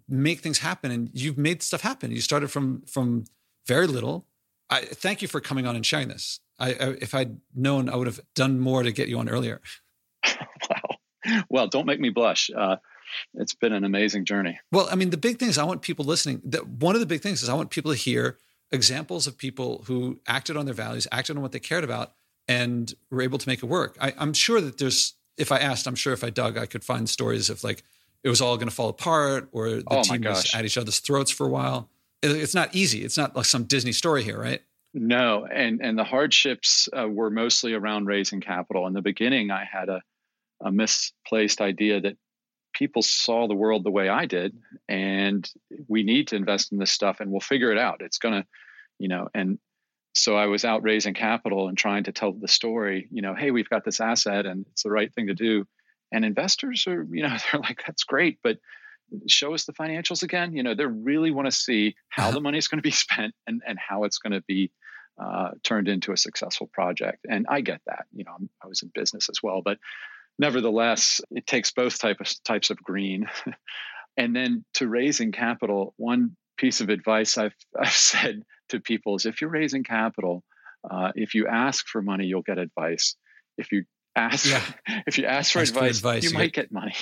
make 0.08 0.42
things 0.42 0.60
happen. 0.60 0.92
And 0.92 1.10
you've 1.14 1.40
made 1.40 1.64
stuff 1.64 1.82
happen. 1.82 2.12
You 2.12 2.22
started 2.22 2.52
from 2.52 2.84
from 2.86 3.26
very 3.66 3.88
little. 3.88 4.28
I 4.70 4.82
thank 4.82 5.24
you 5.24 5.28
for 5.28 5.42
coming 5.42 5.66
on 5.66 5.76
and 5.76 5.84
sharing 5.84 6.10
this. 6.10 6.40
I, 6.60 6.74
I 6.74 6.88
if 7.02 7.16
I'd 7.16 7.38
known, 7.56 7.90
I 7.90 7.96
would 7.96 8.08
have 8.08 8.20
done 8.36 8.60
more 8.60 8.84
to 8.84 8.92
get 8.92 9.08
you 9.08 9.18
on 9.18 9.28
earlier. 9.28 9.62
Well, 11.50 11.68
don't 11.68 11.86
make 11.86 12.00
me 12.00 12.10
blush. 12.10 12.50
Uh, 12.56 12.78
it's 13.36 13.54
been 13.54 13.74
an 13.74 13.84
amazing 13.84 14.26
journey. 14.26 14.60
Well, 14.72 14.88
I 14.92 14.96
mean, 14.96 15.10
the 15.12 15.18
big 15.18 15.38
thing 15.40 15.50
is 15.50 15.58
I 15.58 15.64
want 15.64 15.82
people 15.82 16.06
listening. 16.06 16.42
That 16.46 16.68
one 16.68 16.96
of 16.96 17.00
the 17.02 17.06
big 17.08 17.22
things 17.22 17.44
is 17.44 17.50
I 17.50 17.54
want 17.54 17.70
people 17.70 17.92
to 17.92 17.98
hear 17.98 18.38
examples 18.72 19.28
of 19.28 19.38
people 19.38 19.84
who 19.88 20.20
acted 20.28 20.58
on 20.58 20.66
their 20.66 20.74
values, 20.74 21.08
acted 21.12 21.36
on 21.36 21.42
what 21.44 21.52
they 21.52 21.60
cared 21.60 21.84
about, 21.84 22.14
and 22.48 22.94
were 23.12 23.22
able 23.22 23.38
to 23.38 23.48
make 23.48 23.62
it 23.62 23.68
work. 23.68 23.98
I, 24.02 24.14
I'm 24.18 24.34
sure 24.34 24.60
that 24.62 24.78
there's, 24.80 25.14
if 25.38 25.52
I 25.52 25.60
asked, 25.60 25.86
I'm 25.88 25.96
sure 25.96 26.12
if 26.14 26.24
I 26.24 26.30
dug, 26.30 26.58
I 26.58 26.66
could 26.66 26.84
find 26.84 27.08
stories 27.08 27.50
of 27.50 27.64
like 27.64 27.84
it 28.24 28.30
was 28.30 28.42
all 28.42 28.56
going 28.58 28.70
to 28.70 28.74
fall 28.76 28.90
apart 28.90 29.50
or 29.52 29.70
the 29.70 29.84
Oh, 29.88 30.02
team 30.04 30.22
was 30.24 30.54
at 30.56 30.66
each 30.66 30.78
other's 30.78 31.00
throats 31.00 31.30
for 31.32 31.46
a 31.46 31.50
while. 31.50 31.90
It- 32.22 32.32
It's 32.32 32.56
not 32.56 32.74
easy. 32.76 33.04
It's 33.04 33.18
not 33.18 33.36
like 33.36 33.46
some 33.46 33.66
Disney 33.66 33.92
story 33.92 34.24
here, 34.24 34.40
right? 34.40 34.62
No, 34.96 35.46
and 35.46 35.82
and 35.82 35.98
the 35.98 36.04
hardships 36.04 36.88
uh, 36.98 37.08
were 37.08 37.30
mostly 37.32 37.74
around 37.74 38.06
raising 38.06 38.42
capital. 38.42 38.86
In 38.88 38.94
the 38.94 39.02
beginning, 39.02 39.50
I 39.52 39.66
had 39.66 39.90
a, 39.90 40.02
a 40.64 40.72
misplaced 40.72 41.62
idea 41.62 42.02
that 42.02 42.18
people 42.74 43.02
saw 43.02 43.48
the 43.48 43.56
world 43.56 43.84
the 43.84 43.92
way 43.92 44.10
I 44.10 44.26
did, 44.26 44.56
and 44.90 45.50
we 45.88 46.04
need 46.04 46.30
to 46.30 46.36
invest 46.36 46.72
in 46.72 46.78
this 46.78 46.92
stuff, 46.92 47.20
and 47.20 47.32
we'll 47.32 47.40
figure 47.40 47.72
it 47.72 47.78
out. 47.78 48.02
It's 48.02 48.18
gonna, 48.18 48.46
you 49.00 49.08
know, 49.08 49.30
and 49.34 49.60
so 50.14 50.36
I 50.36 50.46
was 50.48 50.66
out 50.66 50.84
raising 50.84 51.14
capital 51.14 51.68
and 51.68 51.78
trying 51.78 52.04
to 52.06 52.12
tell 52.12 52.34
the 52.34 52.48
story. 52.48 53.08
You 53.12 53.22
know, 53.22 53.36
hey, 53.36 53.52
we've 53.52 53.70
got 53.70 53.86
this 53.86 54.00
asset, 54.00 54.46
and 54.46 54.66
it's 54.72 54.84
the 54.84 54.92
right 54.92 55.14
thing 55.14 55.28
to 55.28 55.34
do. 55.34 55.66
And 56.12 56.26
investors 56.26 56.86
are, 56.88 57.04
you 57.12 57.24
know, 57.24 57.36
they're 57.52 57.62
like, 57.62 57.82
that's 57.86 58.04
great, 58.04 58.40
but 58.44 58.58
show 59.28 59.54
us 59.54 59.66
the 59.66 59.74
financials 59.74 60.24
again. 60.24 60.56
You 60.56 60.64
know, 60.64 60.76
they 60.76 60.86
really 60.86 61.32
want 61.32 61.46
to 61.46 61.52
see 61.52 61.96
how 62.10 62.32
the 62.32 62.42
money 62.42 62.58
is 62.58 62.68
going 62.68 62.80
to 62.80 62.84
be 62.84 62.92
spent 63.06 63.34
and 63.48 63.62
and 63.68 63.78
how 63.80 64.04
it's 64.04 64.18
going 64.18 64.34
to 64.34 64.42
be 64.48 64.72
uh, 65.22 65.52
turned 65.64 65.88
into 65.88 66.12
a 66.12 66.18
successful 66.18 66.68
project. 66.74 67.26
And 67.30 67.46
I 67.50 67.62
get 67.62 67.82
that. 67.86 68.06
You 68.16 68.24
know, 68.24 68.32
I'm, 68.38 68.50
I 68.64 68.68
was 68.68 68.82
in 68.82 68.92
business 68.94 69.30
as 69.30 69.44
well, 69.44 69.62
but 69.64 69.78
nevertheless, 70.40 71.22
it 71.32 71.46
takes 71.48 71.72
both 71.72 72.00
type 72.00 72.18
of, 72.20 72.32
types 72.44 72.70
of 72.70 72.78
green. 72.78 73.28
and 74.18 74.36
then 74.36 74.66
to 74.76 74.88
raising 74.88 75.32
capital, 75.32 75.94
one 75.98 76.36
piece 76.58 76.82
of 76.82 76.90
advice 76.90 77.38
I've, 77.38 77.56
I've 77.80 77.92
said 77.92 78.44
to 78.70 78.80
people 78.80 79.16
is 79.16 79.26
if 79.26 79.42
you're 79.42 79.50
raising 79.50 79.84
capital, 79.84 80.44
uh, 80.90 81.12
if 81.16 81.34
you 81.34 81.48
ask 81.48 81.88
for 81.88 82.02
money, 82.02 82.26
you'll 82.26 82.42
get 82.42 82.58
advice. 82.58 83.16
If 83.58 83.72
you 83.72 83.86
ask, 84.16 84.46
Yeah. 84.50 84.62
if 85.08 85.18
you 85.18 85.26
ask 85.26 85.52
for 85.52 85.60
Ask 85.60 85.74
for 85.74 85.80
advice, 85.80 85.98
advice, 85.98 86.24
you 86.24 86.30
you 86.30 86.38
might 86.38 86.54
get 86.54 86.72
money. 86.72 86.96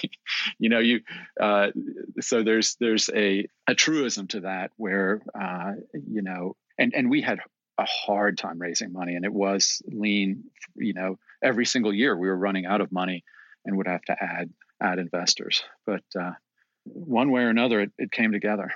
you 0.60 0.70
know, 0.70 0.80
you. 0.80 1.02
Uh, 1.40 1.68
so 2.20 2.44
there's 2.44 2.76
there's 2.80 3.10
a 3.16 3.48
a 3.68 3.76
truism 3.76 4.28
to 4.28 4.42
that 4.42 4.72
where 4.78 5.22
uh, 5.40 5.74
you 5.94 6.22
know, 6.22 6.56
and 6.78 6.94
and 6.96 7.10
we 7.10 7.22
had 7.22 7.40
a 7.82 7.86
hard 7.86 8.38
time 8.38 8.60
raising 8.60 8.94
money, 8.94 9.16
and 9.16 9.26
it 9.26 9.34
was 9.34 9.82
lean. 9.86 10.46
You 10.76 10.94
know, 10.94 11.20
every 11.44 11.66
single 11.66 11.94
year 11.94 12.18
we 12.18 12.28
were 12.28 12.38
running 12.38 12.66
out 12.66 12.82
of 12.82 12.92
money, 12.92 13.24
and 13.66 13.78
would 13.78 13.88
have 13.88 14.04
to 14.04 14.16
add 14.22 14.50
add 14.82 15.00
investors. 15.00 15.64
But 15.86 16.04
uh, 16.20 16.32
one 16.86 17.32
way 17.32 17.44
or 17.44 17.50
another, 17.50 17.82
it, 17.82 17.92
it 17.98 18.12
came 18.12 18.32
together. 18.32 18.72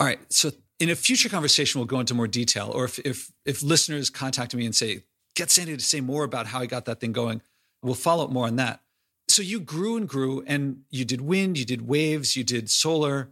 All 0.00 0.06
right. 0.06 0.20
So 0.32 0.52
in 0.78 0.90
a 0.90 0.94
future 0.94 1.28
conversation, 1.28 1.80
we'll 1.80 1.86
go 1.86 2.00
into 2.00 2.14
more 2.14 2.28
detail. 2.28 2.70
Or 2.74 2.84
if 2.84 2.98
if 3.00 3.32
if 3.44 3.62
listeners 3.62 4.10
contact 4.10 4.54
me 4.54 4.64
and 4.64 4.74
say, 4.74 5.04
get 5.34 5.50
Sandy 5.50 5.76
to 5.76 5.84
say 5.84 6.00
more 6.00 6.24
about 6.24 6.46
how 6.46 6.60
he 6.60 6.66
got 6.66 6.84
that 6.86 7.00
thing 7.00 7.12
going, 7.12 7.42
we'll 7.82 7.94
follow 7.94 8.24
up 8.24 8.30
more 8.30 8.46
on 8.46 8.56
that. 8.56 8.80
So 9.28 9.42
you 9.42 9.60
grew 9.60 9.96
and 9.96 10.08
grew, 10.08 10.42
and 10.46 10.82
you 10.90 11.04
did 11.04 11.20
wind, 11.20 11.58
you 11.58 11.66
did 11.66 11.86
waves, 11.86 12.34
you 12.34 12.44
did 12.44 12.70
solar, 12.70 13.28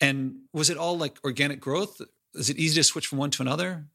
and 0.00 0.40
was 0.52 0.68
it 0.68 0.76
all 0.76 0.98
like 0.98 1.16
organic 1.24 1.58
growth? 1.58 2.02
Is 2.34 2.50
it 2.50 2.58
easy 2.58 2.74
to 2.74 2.84
switch 2.84 3.06
from 3.06 3.18
one 3.18 3.30
to 3.30 3.42
another? 3.42 3.86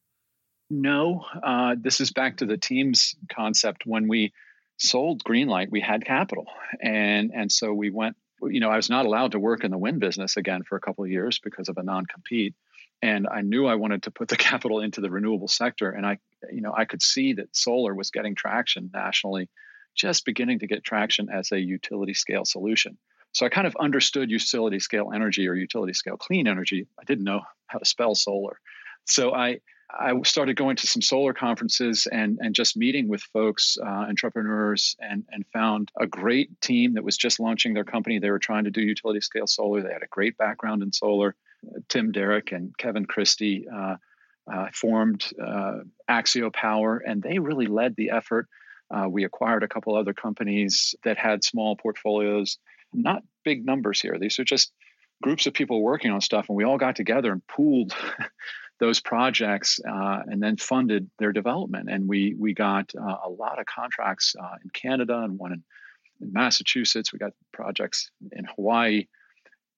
No, 0.73 1.23
uh, 1.43 1.75
this 1.79 2.01
is 2.01 2.11
back 2.11 2.37
to 2.37 2.47
the 2.47 2.57
team's 2.57 3.15
concept. 3.31 3.85
When 3.85 4.07
we 4.07 4.33
sold 4.77 5.23
Greenlight, 5.23 5.69
we 5.69 5.81
had 5.81 6.03
capital, 6.03 6.47
and 6.81 7.31
and 7.31 7.51
so 7.51 7.71
we 7.73 7.91
went. 7.91 8.15
You 8.41 8.59
know, 8.59 8.71
I 8.71 8.75
was 8.75 8.89
not 8.89 9.05
allowed 9.05 9.33
to 9.33 9.39
work 9.39 9.63
in 9.63 9.69
the 9.69 9.77
wind 9.77 9.99
business 9.99 10.35
again 10.35 10.63
for 10.63 10.75
a 10.75 10.81
couple 10.81 11.03
of 11.03 11.11
years 11.11 11.39
because 11.39 11.69
of 11.69 11.77
a 11.77 11.83
non-compete, 11.83 12.55
and 13.03 13.27
I 13.31 13.41
knew 13.41 13.67
I 13.67 13.75
wanted 13.75 14.01
to 14.03 14.11
put 14.11 14.29
the 14.29 14.35
capital 14.49 14.81
into 14.81 14.99
the 14.99 15.11
renewable 15.11 15.47
sector. 15.47 15.91
And 15.91 16.07
I, 16.07 16.17
you 16.51 16.61
know, 16.61 16.73
I 16.75 16.85
could 16.85 17.03
see 17.03 17.33
that 17.33 17.55
solar 17.55 17.93
was 17.93 18.09
getting 18.09 18.33
traction 18.33 18.89
nationally, 18.91 19.49
just 19.93 20.25
beginning 20.25 20.57
to 20.59 20.67
get 20.67 20.83
traction 20.83 21.29
as 21.29 21.51
a 21.51 21.59
utility 21.59 22.15
scale 22.15 22.45
solution. 22.45 22.97
So 23.31 23.45
I 23.45 23.49
kind 23.49 23.67
of 23.67 23.75
understood 23.79 24.31
utility 24.31 24.79
scale 24.79 25.11
energy 25.13 25.47
or 25.47 25.53
utility 25.53 25.93
scale 25.93 26.17
clean 26.17 26.47
energy. 26.47 26.87
I 26.99 27.03
didn't 27.03 27.25
know 27.25 27.41
how 27.67 27.77
to 27.77 27.85
spell 27.85 28.15
solar, 28.15 28.59
so 29.05 29.35
I 29.35 29.59
I 29.99 30.13
started 30.23 30.55
going 30.55 30.75
to 30.77 30.87
some 30.87 31.01
solar 31.01 31.33
conferences 31.33 32.07
and 32.11 32.39
and 32.41 32.55
just 32.55 32.75
meeting 32.75 33.07
with 33.07 33.21
folks, 33.21 33.77
uh, 33.81 33.85
entrepreneurs, 33.85 34.95
and 34.99 35.23
and 35.31 35.45
found 35.53 35.91
a 35.99 36.07
great 36.07 36.49
team 36.61 36.93
that 36.93 37.03
was 37.03 37.17
just 37.17 37.39
launching 37.39 37.73
their 37.73 37.83
company. 37.83 38.19
They 38.19 38.31
were 38.31 38.39
trying 38.39 38.63
to 38.63 38.71
do 38.71 38.81
utility 38.81 39.21
scale 39.21 39.47
solar. 39.47 39.81
They 39.81 39.93
had 39.93 40.03
a 40.03 40.07
great 40.09 40.37
background 40.37 40.81
in 40.83 40.91
solar. 40.91 41.35
Tim 41.89 42.11
Derrick 42.11 42.51
and 42.51 42.77
Kevin 42.77 43.05
Christie 43.05 43.65
uh, 43.73 43.95
uh, 44.51 44.67
formed 44.73 45.25
uh, 45.41 45.79
Axio 46.09 46.51
Power, 46.51 46.97
and 46.97 47.21
they 47.21 47.39
really 47.39 47.67
led 47.67 47.95
the 47.95 48.09
effort. 48.09 48.47
Uh, 48.91 49.07
we 49.07 49.23
acquired 49.23 49.63
a 49.63 49.67
couple 49.67 49.95
other 49.95 50.13
companies 50.13 50.93
that 51.03 51.17
had 51.17 51.43
small 51.43 51.75
portfolios, 51.75 52.57
not 52.93 53.23
big 53.43 53.65
numbers 53.65 54.01
here. 54.01 54.17
These 54.19 54.39
are 54.39 54.43
just 54.43 54.71
groups 55.21 55.45
of 55.45 55.53
people 55.53 55.81
working 55.81 56.11
on 56.11 56.21
stuff, 56.21 56.47
and 56.49 56.57
we 56.57 56.63
all 56.63 56.77
got 56.77 56.95
together 56.95 57.31
and 57.31 57.45
pooled 57.47 57.95
those 58.83 58.99
projects 58.99 59.79
uh, 59.89 60.23
and 60.27 60.43
then 60.43 60.57
funded 60.57 61.09
their 61.17 61.31
development. 61.31 61.89
And 61.89 62.05
we 62.05 62.35
we 62.37 62.53
got 62.53 62.91
uh, 62.93 63.17
a 63.23 63.29
lot 63.29 63.57
of 63.57 63.65
contracts 63.65 64.35
uh, 64.37 64.55
in 64.61 64.69
Canada 64.71 65.19
and 65.19 65.39
one 65.39 65.53
in, 65.53 65.63
in, 66.19 66.33
Massachusetts. 66.33 67.13
We 67.13 67.17
got 67.17 67.31
projects 67.53 68.11
in 68.33 68.43
Hawaii, 68.43 69.07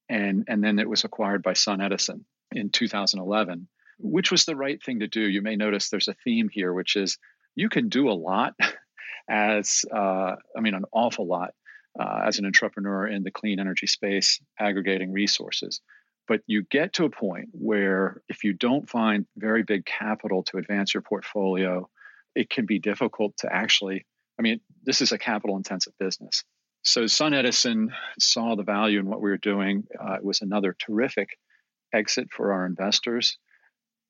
and 0.10 0.46
and 0.48 0.64
then 0.64 0.80
it 0.80 0.90
was 0.90 1.04
acquired 1.04 1.44
by 1.44 1.54
Sun 1.54 1.82
Edison 1.82 2.26
in 2.52 2.72
2011, 2.72 3.68
which 4.00 4.32
was 4.32 4.46
the 4.46 4.56
right 4.56 4.82
thing 4.82 5.02
to 5.02 5.08
do. 5.08 5.22
You 5.22 5.44
may 5.44 5.56
notice 5.56 5.90
there's 5.90 6.08
a 6.08 6.16
theme 6.24 6.50
here, 6.50 6.74
which 6.74 6.96
is 6.96 7.20
you 7.54 7.70
can 7.70 7.90
do 7.90 8.10
a 8.10 8.20
lot 8.32 8.56
as 9.30 9.86
uh, 9.94 10.36
I 10.58 10.62
mean 10.62 10.74
an 10.74 10.86
awful 10.92 11.28
lot 11.28 11.54
uh, 12.00 12.22
as 12.26 12.40
an 12.40 12.48
entrepreneur 12.48 13.06
in 13.06 13.22
the 13.22 13.30
clean 13.30 13.60
energy 13.60 13.86
space, 13.86 14.42
aggregating 14.60 15.12
resources. 15.12 15.80
But 16.28 16.42
you 16.48 16.64
get 16.64 16.94
to 16.94 17.06
a 17.06 17.10
point 17.10 17.50
where 17.52 18.22
if 18.30 18.44
you 18.44 18.54
don't 18.54 18.90
find 18.90 19.26
very 19.38 19.64
big 19.64 19.86
capital 19.86 20.44
to 20.44 20.58
advance 20.58 20.94
your 20.94 21.02
portfolio, 21.02 21.88
it 22.34 22.50
can 22.50 22.66
be 22.66 22.80
difficult 22.80 23.38
to 23.38 23.54
actually. 23.54 24.06
I 24.38 24.42
mean, 24.42 24.60
this 24.84 25.02
is 25.02 25.12
a 25.12 25.18
capital 25.18 25.56
intensive 25.56 25.94
business. 26.00 26.44
So 26.84 27.08
Sun 27.08 27.34
Edison 27.34 27.94
saw 28.20 28.56
the 28.56 28.64
value 28.64 29.00
in 29.00 29.08
what 29.08 29.22
we 29.22 29.30
were 29.30 29.38
doing. 29.38 29.86
Uh, 30.00 30.14
it 30.14 30.24
was 30.24 30.42
another 30.42 30.76
terrific 30.78 31.30
exit 31.94 32.28
for 32.32 32.54
our 32.54 32.66
investors. 32.66 33.38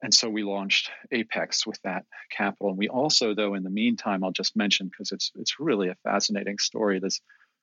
And 0.02 0.14
so 0.14 0.30
we 0.30 0.44
launched 0.44 0.92
Apex 1.12 1.66
with 1.66 1.82
that 1.84 2.04
capital. 2.30 2.70
And 2.70 2.78
we 2.78 2.90
also, 2.90 3.34
though, 3.34 3.54
in 3.54 3.64
the 3.64 3.70
meantime, 3.70 4.24
I'll 4.24 4.32
just 4.32 4.56
mention 4.56 4.88
because 4.88 5.12
it's 5.12 5.32
it's 5.36 5.60
really 5.60 5.90
a 5.90 5.96
fascinating 6.04 6.58
story. 6.58 7.00
This 7.00 7.22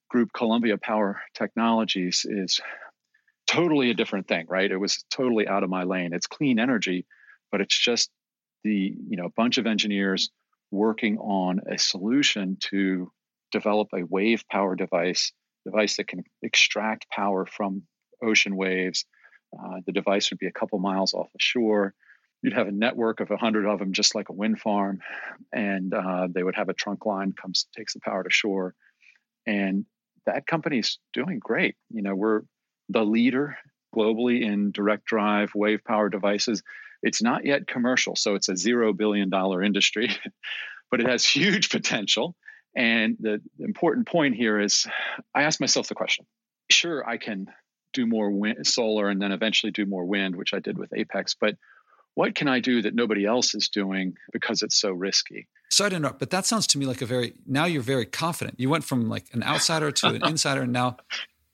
group, 0.08 0.30
Columbia 0.32 0.78
Power 0.78 1.20
Technologies, 1.34 2.24
is 2.28 2.60
totally 3.46 3.90
a 3.90 3.94
different 3.94 4.28
thing, 4.28 4.46
right? 4.48 4.70
It 4.70 4.76
was 4.76 5.04
totally 5.10 5.48
out 5.48 5.62
of 5.62 5.70
my 5.70 5.84
lane. 5.84 6.12
It's 6.12 6.26
clean 6.26 6.58
energy, 6.58 7.06
but 7.50 7.60
it's 7.60 7.78
just 7.78 8.10
the 8.64 8.94
you 9.08 9.16
know 9.16 9.26
a 9.26 9.32
bunch 9.36 9.58
of 9.58 9.66
engineers 9.66 10.30
working 10.70 11.18
on 11.18 11.60
a 11.70 11.78
solution 11.78 12.56
to 12.60 13.12
develop 13.50 13.88
a 13.94 14.04
wave 14.04 14.44
power 14.50 14.74
device, 14.74 15.32
device 15.64 15.96
that 15.96 16.08
can 16.08 16.24
extract 16.42 17.10
power 17.10 17.46
from 17.46 17.82
ocean 18.22 18.56
waves. 18.56 19.04
Uh, 19.56 19.80
the 19.86 19.92
device 19.92 20.30
would 20.30 20.38
be 20.38 20.46
a 20.46 20.52
couple 20.52 20.78
miles 20.78 21.12
off 21.12 21.30
the 21.32 21.38
shore. 21.38 21.94
You'd 22.42 22.54
have 22.54 22.68
a 22.68 22.72
network 22.72 23.20
of 23.20 23.30
a 23.30 23.36
hundred 23.36 23.66
of 23.66 23.78
them, 23.78 23.92
just 23.92 24.14
like 24.14 24.30
a 24.30 24.32
wind 24.32 24.58
farm, 24.58 25.00
and 25.52 25.94
uh, 25.94 26.26
they 26.34 26.42
would 26.42 26.56
have 26.56 26.70
a 26.70 26.74
trunk 26.74 27.06
line 27.06 27.32
comes 27.32 27.66
takes 27.76 27.92
the 27.94 28.00
power 28.00 28.24
to 28.24 28.30
shore, 28.30 28.74
and 29.46 29.84
that 30.26 30.46
company's 30.46 30.98
doing 31.12 31.38
great. 31.38 31.76
You 31.90 32.02
know, 32.02 32.14
we're 32.16 32.42
the 32.88 33.04
leader 33.04 33.56
globally 33.94 34.42
in 34.42 34.72
direct 34.72 35.04
drive 35.04 35.52
wave 35.54 35.84
power 35.84 36.08
devices. 36.08 36.62
It's 37.02 37.22
not 37.22 37.44
yet 37.44 37.66
commercial, 37.66 38.16
so 38.16 38.34
it's 38.34 38.48
a 38.48 38.56
zero 38.56 38.92
billion 38.92 39.28
dollar 39.28 39.62
industry, 39.62 40.10
but 40.90 41.00
it 41.00 41.08
has 41.08 41.24
huge 41.24 41.70
potential. 41.70 42.36
And 42.74 43.16
the 43.20 43.40
important 43.58 44.06
point 44.06 44.34
here 44.34 44.58
is 44.58 44.86
I 45.34 45.42
asked 45.42 45.60
myself 45.60 45.88
the 45.88 45.94
question 45.94 46.26
sure, 46.70 47.06
I 47.06 47.18
can 47.18 47.46
do 47.92 48.06
more 48.06 48.30
wind, 48.30 48.66
solar 48.66 49.08
and 49.08 49.20
then 49.20 49.32
eventually 49.32 49.70
do 49.70 49.84
more 49.84 50.06
wind, 50.06 50.36
which 50.36 50.54
I 50.54 50.58
did 50.58 50.78
with 50.78 50.92
Apex, 50.94 51.36
but 51.38 51.56
what 52.14 52.34
can 52.34 52.48
I 52.48 52.60
do 52.60 52.82
that 52.82 52.94
nobody 52.94 53.24
else 53.24 53.54
is 53.54 53.68
doing 53.68 54.14
because 54.32 54.62
it's 54.62 54.78
so 54.78 54.90
risky? 54.90 55.48
Sorry 55.70 55.90
to 55.90 55.96
interrupt, 55.96 56.18
but 56.18 56.30
that 56.30 56.44
sounds 56.44 56.66
to 56.68 56.78
me 56.78 56.86
like 56.86 57.00
a 57.00 57.06
very 57.06 57.34
now 57.46 57.64
you're 57.64 57.82
very 57.82 58.04
confident. 58.04 58.60
You 58.60 58.68
went 58.68 58.84
from 58.84 59.08
like 59.08 59.26
an 59.32 59.42
outsider 59.42 59.90
to 59.90 60.08
an 60.08 60.24
insider, 60.26 60.62
and 60.62 60.72
now 60.72 60.98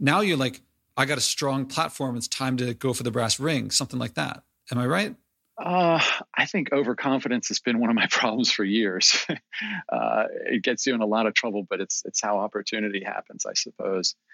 now 0.00 0.20
you're 0.20 0.36
like, 0.36 0.60
I 0.98 1.04
got 1.04 1.16
a 1.16 1.22
strong 1.22 1.64
platform. 1.64 2.16
It's 2.16 2.26
time 2.26 2.56
to 2.56 2.74
go 2.74 2.92
for 2.92 3.04
the 3.04 3.12
brass 3.12 3.38
ring, 3.38 3.70
something 3.70 4.00
like 4.00 4.14
that. 4.14 4.42
Am 4.72 4.78
I 4.78 4.86
right? 4.86 5.14
Uh, 5.56 6.00
I 6.36 6.44
think 6.46 6.72
overconfidence 6.72 7.48
has 7.48 7.60
been 7.60 7.78
one 7.78 7.88
of 7.88 7.96
my 7.96 8.06
problems 8.10 8.50
for 8.50 8.64
years. 8.64 9.24
uh, 9.88 10.24
it 10.46 10.64
gets 10.64 10.86
you 10.86 10.94
in 10.94 11.00
a 11.00 11.06
lot 11.06 11.26
of 11.26 11.34
trouble, 11.34 11.64
but 11.68 11.80
it's 11.80 12.02
it's 12.04 12.20
how 12.20 12.38
opportunity 12.38 13.02
happens, 13.02 13.46
I 13.46 13.54
suppose. 13.54 14.14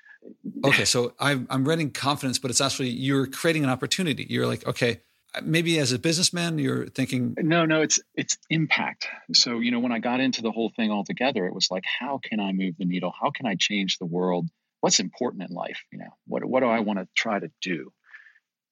Okay, 0.65 0.87
so 0.87 1.13
I'm 1.21 1.47
I'm 1.51 1.69
reading 1.69 1.91
confidence, 1.91 2.39
but 2.39 2.51
it's 2.51 2.63
actually 2.63 2.89
you're 2.89 3.27
creating 3.27 3.63
an 3.63 3.69
opportunity. 3.69 4.27
You're 4.27 4.47
like, 4.47 4.67
okay, 4.67 5.03
maybe 5.43 5.79
as 5.79 5.93
a 5.93 5.99
businessman, 5.99 6.59
you're 6.59 6.87
thinking. 6.87 7.35
No, 7.39 7.67
no, 7.67 7.83
it's 7.83 8.01
it's 8.15 8.39
impact. 8.49 9.07
So 9.35 9.59
you 9.59 9.71
know, 9.71 9.81
when 9.81 9.93
I 9.93 9.99
got 9.99 10.21
into 10.21 10.41
the 10.41 10.51
whole 10.51 10.73
thing 10.75 10.91
altogether, 10.91 11.45
it 11.47 11.55
was 11.55 11.71
like, 11.71 11.85
how 12.01 12.21
can 12.25 12.41
I 12.41 12.53
move 12.55 12.77
the 12.79 12.87
needle? 12.87 13.13
How 13.21 13.33
can 13.33 13.45
I 13.45 13.55
change 13.55 13.99
the 13.99 14.07
world 14.07 14.49
what's 14.85 15.01
important 15.01 15.49
in 15.49 15.57
life? 15.57 15.81
You 15.91 15.99
know, 16.01 16.15
what 16.27 16.45
what 16.45 16.61
do 16.61 16.67
I 16.67 16.81
want 16.81 16.99
to 16.99 17.09
try 17.17 17.39
to 17.39 17.51
do? 17.63 17.91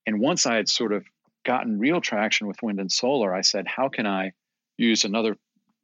And 0.07 0.21
once 0.21 0.45
I 0.45 0.57
had 0.57 0.69
sort 0.69 0.92
of 0.92 1.07
gotten 1.42 1.78
real 1.78 2.02
traction 2.02 2.47
with 2.47 2.62
wind 2.62 2.81
and 2.81 2.92
solar, 2.92 3.35
I 3.35 3.40
said, 3.40 3.66
how 3.66 3.88
can 3.88 4.07
I 4.07 4.33
use 4.76 5.07
another 5.07 5.38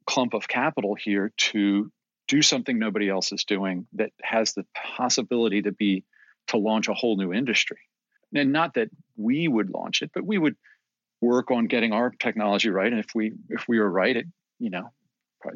clump 0.05 0.35
of 0.35 0.47
capital 0.47 0.93
here 0.93 1.31
to 1.37 1.91
do 2.27 2.43
something 2.43 2.77
nobody 2.77 3.09
else 3.09 3.31
is 3.31 3.43
doing 3.43 3.87
that 3.93 4.11
has 4.21 4.53
the 4.53 4.67
possibility 4.75 5.63
to 5.63 5.71
be 5.71 6.03
to 6.49 6.57
launch 6.57 6.87
a 6.89 6.93
whole 6.93 7.17
new 7.17 7.33
industry. 7.33 7.79
And 8.35 8.51
not 8.51 8.75
that 8.75 8.89
we 9.17 9.47
would 9.47 9.71
launch 9.71 10.03
it, 10.03 10.11
but 10.13 10.23
we 10.23 10.37
would 10.37 10.55
work 11.21 11.49
on 11.49 11.65
getting 11.65 11.91
our 11.91 12.11
technology 12.11 12.69
right. 12.69 12.91
And 12.91 12.99
if 12.99 13.15
we 13.15 13.33
if 13.49 13.67
we 13.67 13.79
were 13.79 13.89
right, 13.89 14.15
it 14.15 14.27
you 14.59 14.69
know 14.69 14.91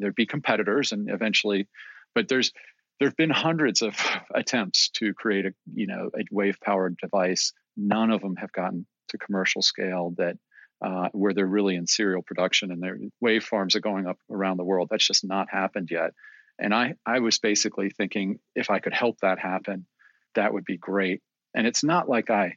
there'd 0.00 0.16
be 0.16 0.26
competitors, 0.26 0.90
and 0.90 1.08
eventually, 1.08 1.68
but 2.12 2.26
there's 2.26 2.52
there 2.98 3.08
have 3.08 3.16
been 3.16 3.30
hundreds 3.30 3.82
of 3.82 3.96
attempts 4.34 4.88
to 4.90 5.14
create 5.14 5.46
a 5.46 5.52
you 5.74 5.86
know 5.86 6.10
a 6.16 6.24
wave 6.30 6.58
powered 6.60 6.96
device. 6.98 7.52
None 7.76 8.10
of 8.10 8.20
them 8.20 8.36
have 8.36 8.52
gotten 8.52 8.86
to 9.08 9.18
commercial 9.18 9.62
scale 9.62 10.14
that 10.18 10.36
uh, 10.84 11.08
where 11.12 11.32
they're 11.32 11.46
really 11.46 11.76
in 11.76 11.86
serial 11.86 12.22
production 12.22 12.70
and 12.70 12.82
their 12.82 12.98
wave 13.20 13.44
farms 13.44 13.74
are 13.74 13.80
going 13.80 14.06
up 14.06 14.18
around 14.30 14.58
the 14.58 14.64
world. 14.64 14.88
That's 14.90 15.06
just 15.06 15.24
not 15.24 15.48
happened 15.50 15.88
yet. 15.90 16.12
And 16.58 16.74
I, 16.74 16.94
I 17.04 17.20
was 17.20 17.38
basically 17.38 17.90
thinking 17.90 18.38
if 18.54 18.70
I 18.70 18.78
could 18.78 18.92
help 18.92 19.18
that 19.20 19.38
happen, 19.38 19.86
that 20.34 20.52
would 20.52 20.64
be 20.64 20.76
great. 20.76 21.22
And 21.54 21.66
it's 21.66 21.82
not 21.82 22.08
like 22.08 22.30
I 22.30 22.56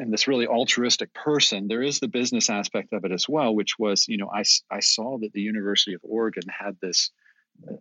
am 0.00 0.10
this 0.10 0.26
really 0.26 0.46
altruistic 0.46 1.12
person. 1.12 1.68
There 1.68 1.82
is 1.82 2.00
the 2.00 2.08
business 2.08 2.50
aspect 2.50 2.92
of 2.92 3.04
it 3.04 3.12
as 3.12 3.28
well, 3.28 3.54
which 3.54 3.78
was, 3.78 4.06
you 4.08 4.16
know, 4.16 4.30
I, 4.32 4.44
I 4.70 4.80
saw 4.80 5.18
that 5.18 5.32
the 5.32 5.42
University 5.42 5.94
of 5.94 6.00
Oregon 6.02 6.44
had 6.48 6.76
this. 6.80 7.10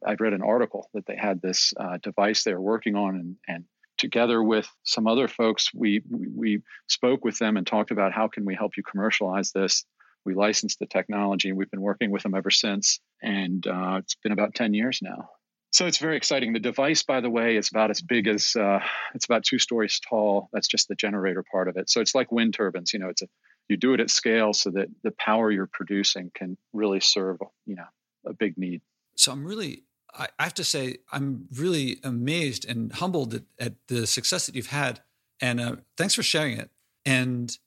I've 0.06 0.22
read 0.22 0.34
an 0.34 0.42
article 0.42 0.90
that 0.94 1.06
they 1.06 1.16
had 1.16 1.42
this 1.42 1.74
uh, 1.80 1.98
device 2.02 2.44
they 2.44 2.54
were 2.54 2.62
working 2.62 2.96
on, 2.96 3.16
and, 3.16 3.36
and 3.48 3.66
together 3.98 4.42
with 4.42 4.68
some 4.84 5.08
other 5.08 5.28
folks, 5.28 5.74
we, 5.74 6.02
we, 6.10 6.28
we 6.28 6.62
spoke 6.88 7.24
with 7.24 7.38
them 7.40 7.58
and 7.58 7.66
talked 7.66 7.92
about 7.92 8.14
how 8.14 8.28
can 8.28 8.46
we 8.46 8.56
help 8.56 8.78
you 8.78 8.84
commercialize 8.84 9.52
this. 9.52 9.86
We 10.26 10.36
licensed 10.36 10.80
the 10.80 10.86
technology, 10.86 11.50
and 11.50 11.58
we've 11.58 11.72
been 11.72 11.82
working 11.82 12.12
with 12.12 12.24
them 12.24 12.34
ever 12.34 12.50
since. 12.50 13.00
And 13.22 13.66
uh, 13.68 13.98
it's 14.00 14.16
been 14.16 14.32
about 14.32 14.56
ten 14.56 14.74
years 14.74 15.00
now. 15.02 15.30
So 15.72 15.88
it's 15.88 15.98
very 15.98 16.16
exciting. 16.16 16.54
The 16.54 16.60
device, 16.60 17.02
by 17.02 17.20
the 17.20 17.32
way, 17.32 17.58
is 17.58 17.70
about 17.70 17.90
as 17.90 18.00
big 18.00 18.28
as 18.28 18.56
uh, 18.56 18.80
it's 19.16 19.26
about 19.26 19.44
two 19.44 19.58
stories 19.58 20.00
tall. 20.08 20.50
That's 20.54 20.68
just 20.68 20.88
the 20.88 20.96
generator 20.96 21.44
part 21.52 21.68
of 21.68 21.78
it. 21.78 21.90
So 21.90 22.00
it's 22.00 22.14
like 22.14 22.32
wind 22.32 22.54
turbines. 22.54 22.94
You 22.94 23.00
know, 23.00 23.10
it's 23.10 23.24
a 23.24 23.28
you 23.70 23.78
do 23.78 23.94
it 23.94 24.00
at 24.00 24.10
scale 24.10 24.54
so 24.54 24.70
that 24.72 24.88
the 25.04 25.12
power 25.18 25.50
you're 25.50 25.70
producing 25.72 26.32
can 26.36 26.58
really 26.74 27.00
serve 27.00 27.40
you 27.66 27.76
know 27.76 27.86
a 28.26 28.34
big 28.34 28.58
need. 28.58 28.82
So 29.16 29.32
I'm 29.32 29.46
really 29.46 29.84
I, 30.14 30.28
have 30.40 30.54
to 30.56 30.64
say, 30.64 30.98
I'm 31.12 31.48
really 31.56 32.00
amazed 32.04 32.70
and 32.70 32.92
humbled 32.94 33.34
at, 33.34 33.44
at 33.60 33.74
the 33.88 34.06
success 34.06 34.46
that 34.46 34.56
you've 34.56 34.68
had. 34.68 35.02
And 35.42 35.60
uh, 35.60 35.76
thanks 35.98 36.14
for 36.14 36.24
sharing 36.24 36.58
it. 36.58 36.70
And 37.06 37.58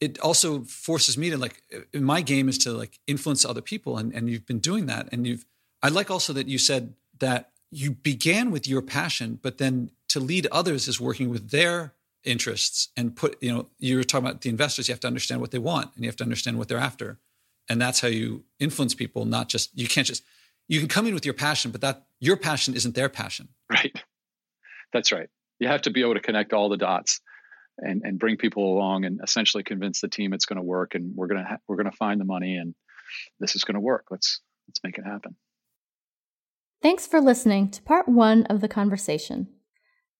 it 0.00 0.18
also 0.20 0.62
forces 0.62 1.18
me 1.18 1.30
to 1.30 1.38
like, 1.38 1.62
my 1.92 2.20
game 2.20 2.48
is 2.48 2.58
to 2.58 2.72
like 2.72 2.98
influence 3.06 3.44
other 3.44 3.60
people. 3.62 3.98
And, 3.98 4.14
and 4.14 4.30
you've 4.30 4.46
been 4.46 4.58
doing 4.58 4.86
that. 4.86 5.08
And 5.10 5.26
you've, 5.26 5.44
I 5.82 5.88
like 5.88 6.10
also 6.10 6.32
that 6.34 6.48
you 6.48 6.58
said 6.58 6.94
that 7.18 7.50
you 7.70 7.92
began 7.92 8.50
with 8.50 8.68
your 8.68 8.82
passion, 8.82 9.38
but 9.42 9.58
then 9.58 9.90
to 10.08 10.20
lead 10.20 10.46
others 10.52 10.86
is 10.86 11.00
working 11.00 11.28
with 11.28 11.50
their 11.50 11.94
interests 12.24 12.88
and 12.96 13.16
put, 13.16 13.36
you 13.42 13.52
know, 13.52 13.66
you 13.78 13.96
were 13.96 14.04
talking 14.04 14.26
about 14.26 14.42
the 14.42 14.50
investors, 14.50 14.88
you 14.88 14.92
have 14.92 15.00
to 15.00 15.06
understand 15.06 15.40
what 15.40 15.50
they 15.50 15.58
want 15.58 15.90
and 15.94 16.04
you 16.04 16.08
have 16.08 16.16
to 16.16 16.24
understand 16.24 16.58
what 16.58 16.68
they're 16.68 16.78
after. 16.78 17.18
And 17.68 17.80
that's 17.80 18.00
how 18.00 18.08
you 18.08 18.44
influence 18.60 18.94
people, 18.94 19.24
not 19.24 19.48
just, 19.48 19.76
you 19.76 19.88
can't 19.88 20.06
just, 20.06 20.22
you 20.68 20.78
can 20.80 20.88
come 20.88 21.06
in 21.06 21.14
with 21.14 21.24
your 21.24 21.34
passion, 21.34 21.70
but 21.70 21.80
that 21.80 22.06
your 22.20 22.36
passion 22.36 22.74
isn't 22.74 22.94
their 22.94 23.08
passion. 23.08 23.48
Right. 23.70 23.96
That's 24.92 25.12
right. 25.12 25.28
You 25.58 25.68
have 25.68 25.82
to 25.82 25.90
be 25.90 26.00
able 26.02 26.14
to 26.14 26.20
connect 26.20 26.52
all 26.52 26.68
the 26.68 26.76
dots 26.76 27.20
and, 27.78 28.02
and 28.04 28.18
bring 28.18 28.36
people 28.36 28.74
along 28.74 29.04
and 29.04 29.20
essentially 29.22 29.62
convince 29.62 30.00
the 30.00 30.08
team 30.08 30.32
it's 30.32 30.46
going 30.46 30.56
to 30.56 30.62
work 30.62 30.94
and 30.94 31.14
we're 31.14 31.26
going 31.26 31.42
to 31.42 31.48
ha- 31.48 31.58
we're 31.68 31.76
going 31.76 31.90
to 31.90 31.96
find 31.96 32.20
the 32.20 32.24
money 32.24 32.56
and 32.56 32.74
this 33.40 33.56
is 33.56 33.64
going 33.64 33.74
to 33.74 33.80
work. 33.80 34.06
Let's 34.10 34.40
let's 34.68 34.80
make 34.82 34.98
it 34.98 35.04
happen. 35.04 35.36
Thanks 36.82 37.06
for 37.06 37.20
listening 37.20 37.70
to 37.70 37.82
part 37.82 38.08
1 38.08 38.44
of 38.44 38.60
the 38.60 38.68
conversation. 38.68 39.48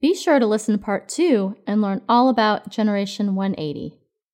Be 0.01 0.14
sure 0.14 0.38
to 0.38 0.47
listen 0.47 0.77
to 0.77 0.85
part 0.85 1.09
2 1.09 1.57
and 1.66 1.81
learn 1.81 2.03
all 2.09 2.29
about 2.29 2.70
Generation 2.70 3.35
180. 3.35 3.99